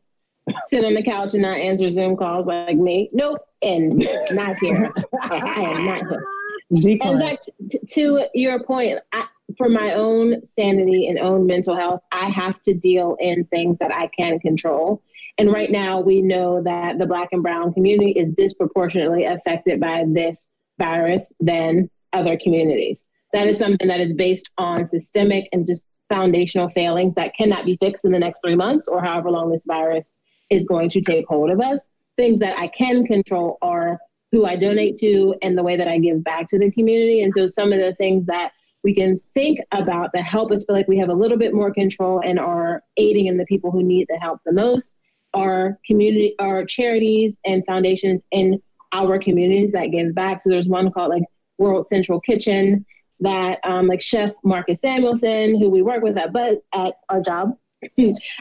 [0.69, 3.09] Sit on the couch and not answer Zoom calls like me.
[3.13, 3.39] Nope.
[3.61, 3.99] And
[4.31, 4.91] not here.
[5.21, 6.25] I am not here.
[6.71, 7.17] And Decline.
[7.19, 9.25] Zach, t- to your point, I,
[9.57, 13.93] for my own sanity and own mental health, I have to deal in things that
[13.93, 15.01] I can control.
[15.37, 20.05] And right now, we know that the Black and Brown community is disproportionately affected by
[20.07, 23.03] this virus than other communities.
[23.33, 27.77] That is something that is based on systemic and just foundational failings that cannot be
[27.77, 30.09] fixed in the next three months or however long this virus
[30.49, 31.79] is going to take hold of us.
[32.17, 33.97] Things that I can control are
[34.33, 37.23] who I donate to and the way that I give back to the community.
[37.23, 38.51] And so some of the things that
[38.83, 41.73] we can think about that help us feel like we have a little bit more
[41.73, 44.91] control and are aiding in the people who need the help the most
[45.33, 48.61] are community are charities and foundations in
[48.91, 50.41] our communities that give back.
[50.41, 51.23] So there's one called like
[51.57, 52.85] World Central Kitchen
[53.21, 57.57] that um, like Chef Marcus Samuelsson, who we work with at but at our job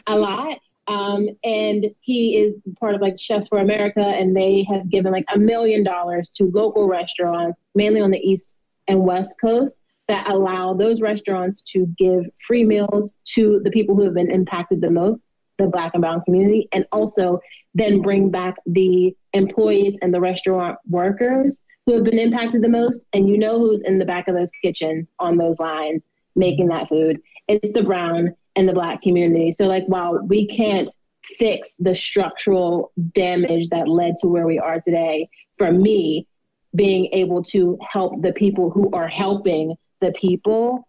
[0.07, 0.59] a lot.
[0.89, 5.27] Um, and he is part of like Chefs for America, and they have given like
[5.33, 8.57] a million dollars to local restaurants, mainly on the East
[8.89, 9.77] and West Coast,
[10.11, 14.81] that allow those restaurants to give free meals to the people who have been impacted
[14.81, 15.21] the most,
[15.57, 17.39] the Black and Brown community, and also
[17.77, 23.01] then bring back the employees and the restaurant workers who have been impacted the most.
[23.13, 26.03] And you know who's in the back of those kitchens on those lines
[26.35, 27.21] making that food.
[27.47, 29.53] It's the brown and the black community.
[29.53, 30.91] So like while we can't
[31.23, 36.27] fix the structural damage that led to where we are today, for me,
[36.75, 40.87] being able to help the people who are helping the people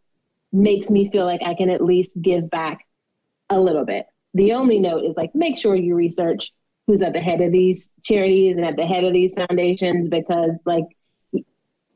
[0.52, 2.86] makes me feel like I can at least give back
[3.50, 4.06] a little bit.
[4.34, 6.54] The only note is like make sure you research
[6.88, 10.52] who's at the head of these charities and at the head of these foundations because
[10.66, 10.86] like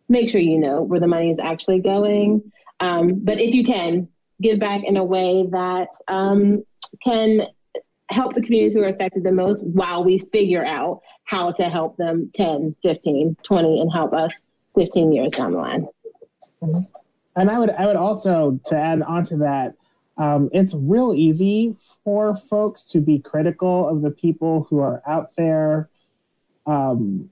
[0.07, 2.51] make sure you know where the money is actually going.
[2.79, 4.09] Um, but if you can,
[4.41, 6.63] give back in a way that um,
[7.03, 7.47] can
[8.09, 11.97] help the communities who are affected the most while we figure out how to help
[11.97, 14.41] them 10, 15, 20, and help us
[14.75, 15.87] 15 years down the line.
[17.35, 19.75] And I would I would also to add on to that,
[20.17, 25.35] um, it's real easy for folks to be critical of the people who are out
[25.35, 25.89] there
[26.65, 27.29] um,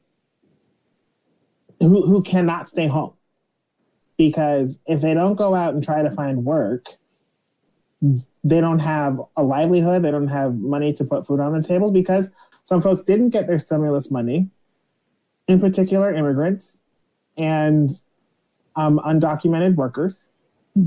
[1.79, 3.13] who, who cannot stay home.
[4.17, 6.97] Because if they don't go out and try to find work,
[8.43, 11.91] they don't have a livelihood, they don't have money to put food on the tables
[11.91, 12.29] because
[12.63, 14.49] some folks didn't get their stimulus money,
[15.47, 16.77] in particular immigrants
[17.37, 18.01] and
[18.75, 20.25] um, undocumented workers,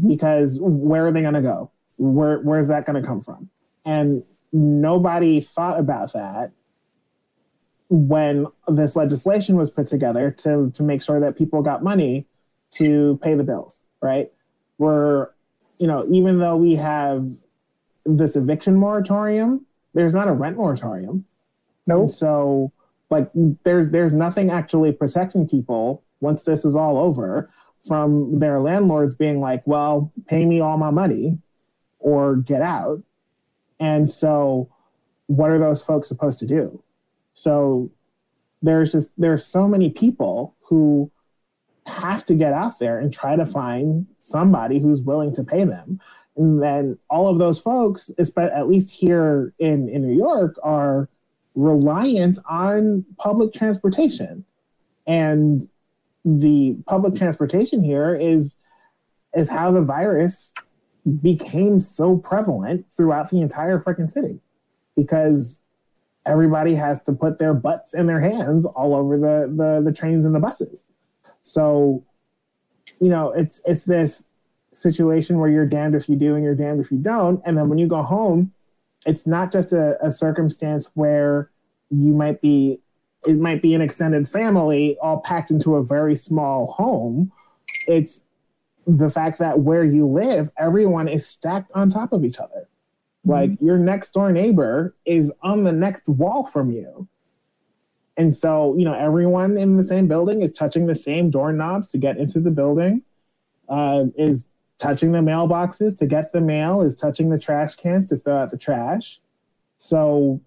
[0.07, 1.71] because where are they going to go?
[1.97, 3.49] Where where's that going to come from?
[3.85, 6.53] And nobody thought about that
[7.89, 12.27] when this legislation was put together to to make sure that people got money
[12.73, 14.31] to pay the bills, right?
[14.79, 15.29] We're,
[15.79, 17.31] you know, even though we have
[18.05, 21.25] this eviction moratorium, there's not a rent moratorium.
[21.87, 22.11] Nope.
[22.11, 22.73] So
[23.11, 23.31] like
[23.65, 27.51] there's there's nothing actually protecting people once this is all over
[27.87, 31.39] from their landlords being like, well, pay me all my money
[31.99, 33.03] or get out.
[33.79, 34.69] And so
[35.27, 36.83] what are those folks supposed to do?
[37.35, 37.91] So
[38.63, 41.11] there's just there's so many people who
[41.87, 46.01] have to get out there and try to find somebody who's willing to pay them.
[46.37, 51.09] And then all of those folks, at least here in, in New York, are
[51.55, 54.45] reliant on public transportation.
[55.07, 55.67] And
[56.27, 58.57] the public transportation here is
[59.35, 60.53] is how the virus
[61.23, 64.41] became so prevalent throughout the entire freaking city
[64.97, 65.63] because
[66.25, 70.25] everybody has to put their butts in their hands all over the, the, the trains
[70.25, 70.85] and the buses.
[71.43, 72.05] So,
[73.01, 74.25] you know, it's it's this
[74.73, 77.41] situation where you're damned if you do and you're damned if you don't.
[77.45, 78.53] And then when you go home,
[79.05, 81.51] it's not just a, a circumstance where
[81.91, 82.81] you might be
[83.27, 87.33] it might be an extended family all packed into a very small home.
[87.89, 88.23] It's
[88.87, 92.69] the fact that where you live, everyone is stacked on top of each other.
[93.25, 97.09] Like your next door neighbor is on the next wall from you.
[98.17, 101.99] And so, you know, everyone in the same building is touching the same doorknobs to
[101.99, 103.03] get into the building,
[103.69, 104.47] uh, is
[104.79, 108.51] touching the mailboxes to get the mail, is touching the trash cans to throw out
[108.51, 109.21] the trash.
[109.77, 110.41] So,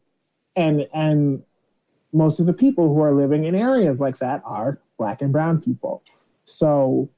[0.56, 1.44] and and
[2.14, 5.62] most of the people who are living in areas like that are black and brown
[5.62, 6.04] people.
[6.46, 7.10] So,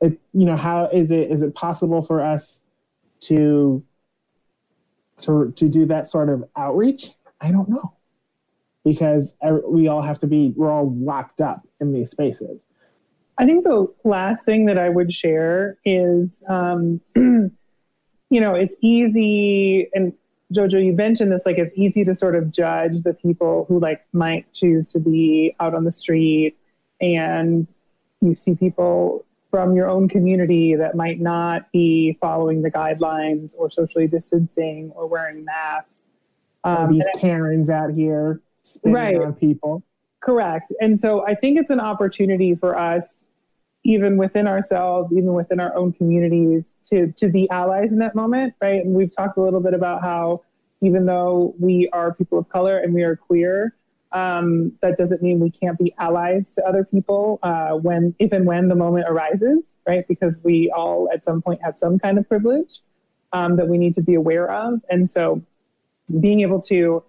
[0.00, 2.60] it you know, how is it is it possible for us
[3.20, 3.84] to
[5.22, 7.10] to to do that sort of outreach?
[7.40, 7.94] I don't know
[8.84, 9.34] because
[9.68, 12.64] we all have to be we're all locked up in these spaces.
[13.38, 17.50] I think the last thing that I would share is, um, you
[18.30, 20.12] know, it's easy, and
[20.54, 24.04] Jojo, you mentioned this, like it's easy to sort of judge the people who like
[24.12, 26.56] might choose to be out on the street,
[27.00, 27.72] and
[28.20, 33.70] you see people from your own community that might not be following the guidelines or
[33.70, 36.02] socially distancing or wearing masks.
[36.62, 39.16] Um, these Karens out here spitting Right.
[39.16, 39.82] on people.
[40.20, 40.72] Correct.
[40.80, 43.24] And so I think it's an opportunity for us,
[43.84, 48.54] even within ourselves, even within our own communities, to to be allies in that moment,
[48.60, 48.84] right?
[48.84, 50.42] And we've talked a little bit about how
[50.82, 53.74] even though we are people of color and we are queer,
[54.12, 58.44] Um, that doesn't mean we can't be allies to other people uh, when, if and
[58.44, 60.04] when the moment arises, right?
[60.08, 62.80] Because we all at some point have some kind of privilege
[63.32, 65.40] um, that we need to be aware of, and so
[66.18, 67.04] being able to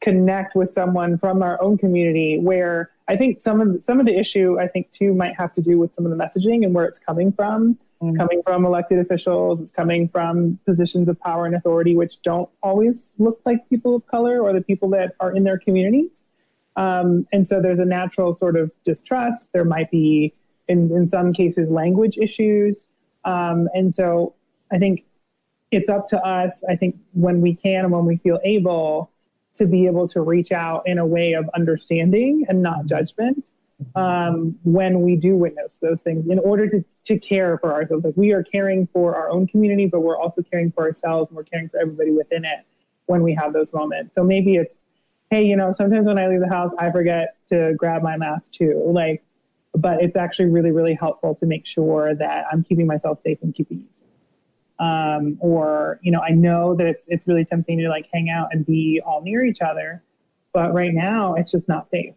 [0.00, 4.06] connect with someone from our own community where I think some of the, some of
[4.06, 6.74] the issue I think too might have to do with some of the messaging and
[6.74, 7.78] where it's coming from.
[8.02, 8.16] Mhm.
[8.16, 13.14] Coming from elected officials, it's coming from positions of power and authority, which don't always
[13.18, 16.22] look like people of color or the people that are in their communities.
[16.76, 19.54] Um, and so there's a natural sort of distrust.
[19.54, 20.34] There might be,
[20.68, 22.84] in, in some cases, language issues.
[23.24, 24.34] Um, and so
[24.70, 25.04] I think
[25.70, 29.10] it's up to us, I think, when we can and when we feel able
[29.56, 33.48] to be able to reach out in a way of understanding and not judgment
[33.94, 38.04] um, when we do witness those things in order to, to care for ourselves.
[38.04, 41.36] Like we are caring for our own community, but we're also caring for ourselves and
[41.36, 42.64] we're caring for everybody within it
[43.06, 44.14] when we have those moments.
[44.14, 44.82] So maybe it's,
[45.30, 48.52] hey, you know, sometimes when I leave the house, I forget to grab my mask
[48.52, 48.82] too.
[48.86, 49.22] Like,
[49.74, 53.54] but it's actually really, really helpful to make sure that I'm keeping myself safe and
[53.54, 53.95] keeping you.
[54.78, 58.48] Um, or, you know, I know that it's it's really tempting to like hang out
[58.52, 60.02] and be all near each other,
[60.52, 62.14] but right now it's just not safe.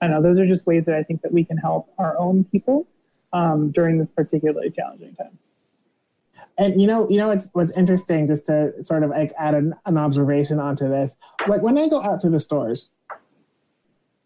[0.00, 2.44] I know those are just ways that I think that we can help our own
[2.44, 2.86] people
[3.32, 5.38] um, during this particularly challenging time.
[6.58, 9.74] And you know, you know, it's what's interesting just to sort of like add an,
[9.86, 11.16] an observation onto this.
[11.48, 12.90] Like when I go out to the stores,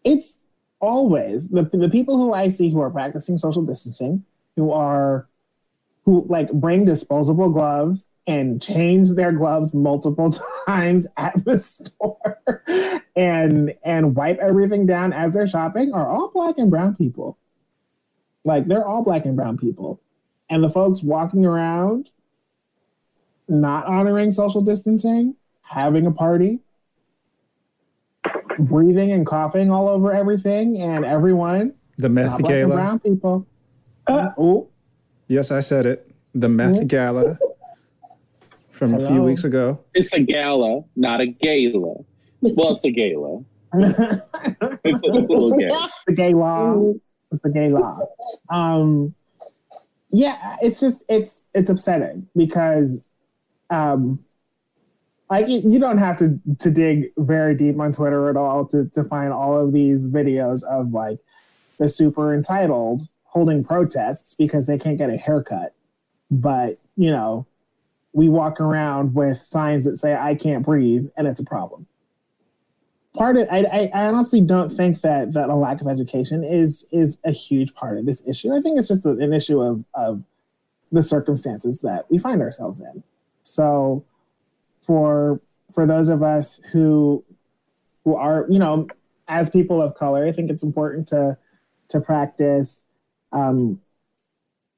[0.03, 0.39] it's
[0.81, 5.27] always the the people who I see who are practicing social distancing, who are
[6.05, 10.31] who like bring disposable gloves and change their gloves multiple
[10.67, 12.39] times at the store
[13.15, 17.37] and and wipe everything down as they're shopping are all black and brown people.
[18.43, 19.99] Like they're all black and brown people.
[20.49, 22.11] And the folks walking around
[23.47, 26.59] not honoring social distancing, having a party,
[28.59, 31.73] breathing and coughing all over everything and everyone.
[31.97, 32.75] The meth not black and gala.
[32.75, 33.47] brown people.
[34.07, 34.69] Uh, oh,
[35.27, 36.11] Yes, I said it.
[36.33, 36.87] The meth Mhm.
[36.87, 37.39] gala
[38.71, 39.79] from a few weeks ago.
[39.93, 41.95] It's a gala, not a gala.
[42.41, 43.43] Well, it's a gala.
[43.71, 44.21] the
[44.83, 45.89] It's a little gala.
[46.13, 46.93] gay law.
[47.31, 47.99] It's the gay law.
[48.49, 49.15] Um,
[50.11, 53.09] yeah, it's just it's it's upsetting because
[53.69, 54.19] um,
[55.29, 58.85] like you you don't have to to dig very deep on Twitter at all to
[58.89, 61.19] to find all of these videos of like
[61.79, 63.01] the super entitled
[63.35, 65.75] holding protests because they can't get a haircut,
[66.31, 67.45] but you know
[68.13, 71.85] we walk around with signs that say "I can't breathe" and it's a problem
[73.15, 77.17] part of I, I, honestly don't think that that a lack of education is is
[77.23, 78.53] a huge part of this issue.
[78.53, 80.23] I think it's just an issue of of
[80.91, 83.03] the circumstances that we find ourselves in.
[83.43, 84.03] So
[84.81, 85.39] for
[85.73, 87.23] for those of us who
[88.03, 88.87] who are you know
[89.27, 91.37] as people of color, I think it's important to
[91.89, 92.85] to practice
[93.35, 93.81] um,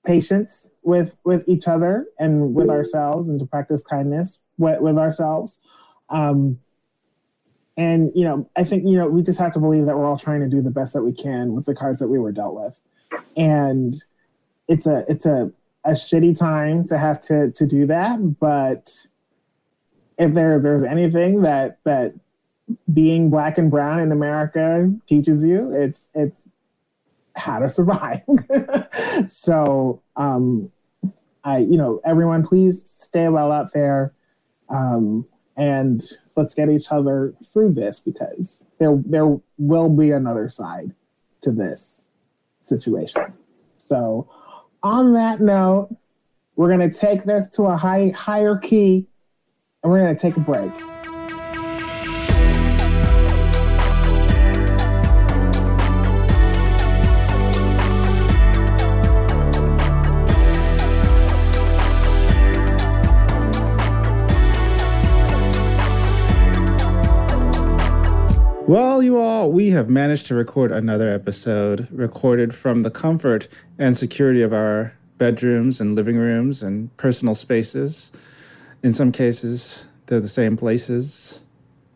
[0.06, 5.60] patience with with each other and with ourselves, and to practice kindness with, with ourselves.
[6.10, 6.60] Um,
[7.78, 10.18] and you know, I think you know we just have to believe that we're all
[10.18, 12.56] trying to do the best that we can with the cards that we were dealt
[12.56, 12.82] with,
[13.38, 13.96] and
[14.68, 15.52] it's a it's a
[15.86, 18.40] a shitty time to have to to do that.
[18.40, 19.08] But
[20.18, 22.16] if there there's anything that that
[22.92, 26.50] being black and brown in America teaches you, it's it's
[27.38, 28.22] how to survive.
[29.28, 30.72] so um,
[31.44, 34.14] I you know everyone please stay well out there.
[34.70, 35.26] Um,
[35.58, 36.04] and
[36.36, 40.94] let's get each other through this because there there will be another side
[41.42, 42.04] to this
[42.62, 43.34] situation.
[43.78, 44.30] So,
[44.84, 45.90] on that note,
[46.56, 49.08] we're to take this to a high higher key,
[49.82, 50.72] and we're to take a break.
[69.48, 73.48] Well, we have managed to record another episode, recorded from the comfort
[73.80, 78.12] and security of our bedrooms and living rooms and personal spaces.
[78.84, 81.40] In some cases, they're the same places.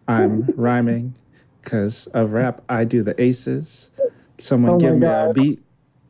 [0.07, 1.13] I'm rhyming
[1.61, 2.63] because of rap.
[2.69, 3.91] I do the aces.
[4.37, 5.61] Someone Oh give me a beat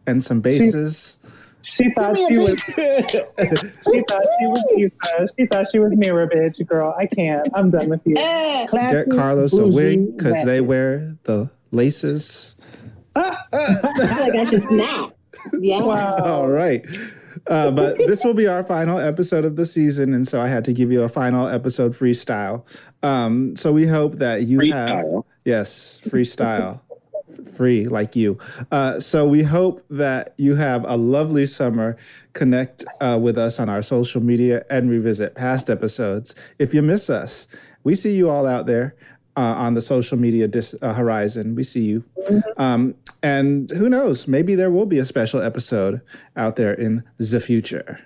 [0.05, 1.17] and some basses.
[1.63, 2.59] She thought she was.
[2.59, 5.27] She thought she was Lisa.
[5.37, 6.95] She thought she was Mirror, bitch, girl.
[6.97, 7.47] I can't.
[7.53, 8.17] I'm done with you.
[8.17, 12.55] Eh, Get Carlos a bougie, wig because they wear the laces.
[13.15, 15.11] I feel like I should snap.
[15.59, 15.81] Yeah.
[15.81, 16.15] Wow.
[16.17, 16.83] All right.
[17.47, 20.65] Uh, but this will be our final episode of the season, and so I had
[20.65, 22.65] to give you a final episode freestyle.
[23.03, 25.05] Um, so we hope that you have
[25.45, 26.79] yes, freestyle,
[27.55, 28.37] free like you.
[28.71, 31.97] Uh, so we hope that you have a lovely summer.
[32.33, 36.35] Connect uh, with us on our social media and revisit past episodes.
[36.59, 37.47] If you miss us,
[37.83, 38.95] we see you all out there
[39.37, 41.55] uh, on the social media dis- uh, horizon.
[41.55, 42.03] We see you.
[42.57, 44.27] Um, and who knows?
[44.27, 46.01] Maybe there will be a special episode
[46.35, 47.99] out there in the future.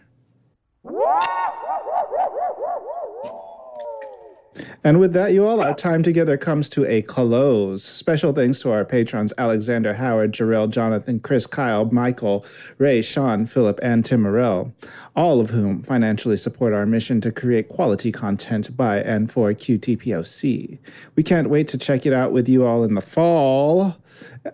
[4.85, 7.83] And with that, you all, our time together comes to a close.
[7.83, 12.45] Special thanks to our patrons Alexander, Howard, Jarrell, Jonathan, Chris, Kyle, Michael,
[12.77, 14.71] Ray, Sean, Philip, and Tim Morell,
[15.15, 20.77] all of whom financially support our mission to create quality content by and for QTPOC.
[21.15, 23.97] We can't wait to check it out with you all in the fall.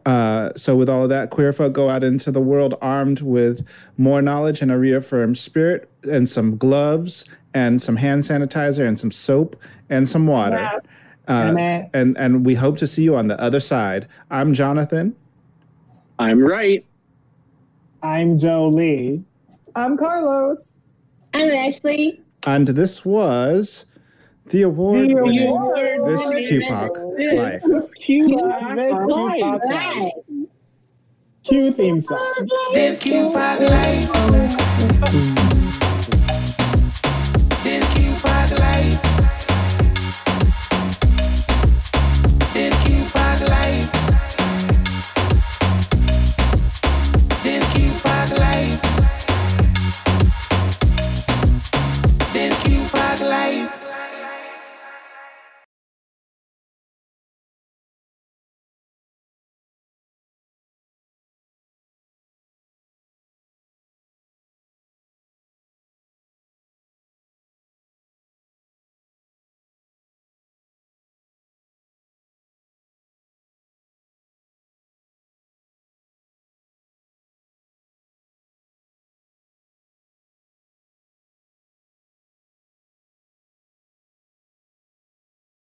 [0.06, 3.66] Uh, so, with all of that, queer folk go out into the world armed with
[3.98, 9.12] more knowledge and a reaffirmed spirit, and some gloves, and some hand sanitizer, and some
[9.12, 9.56] soap,
[9.90, 10.82] and some water.
[11.28, 14.08] Uh, and and we hope to see you on the other side.
[14.32, 15.16] I'm Jonathan.
[16.20, 16.86] I'm right.
[18.04, 19.24] I'm Jolie.
[19.76, 20.76] I'm Carlos.
[21.34, 22.22] I'm Ashley.
[22.46, 23.86] And this was
[24.52, 27.64] the award The winning award This winning QPOC life.
[27.64, 27.94] This
[29.66, 30.12] Right.
[30.14, 30.14] Q
[31.44, 32.48] Q theme song.
[32.74, 34.12] This Q-Pop life.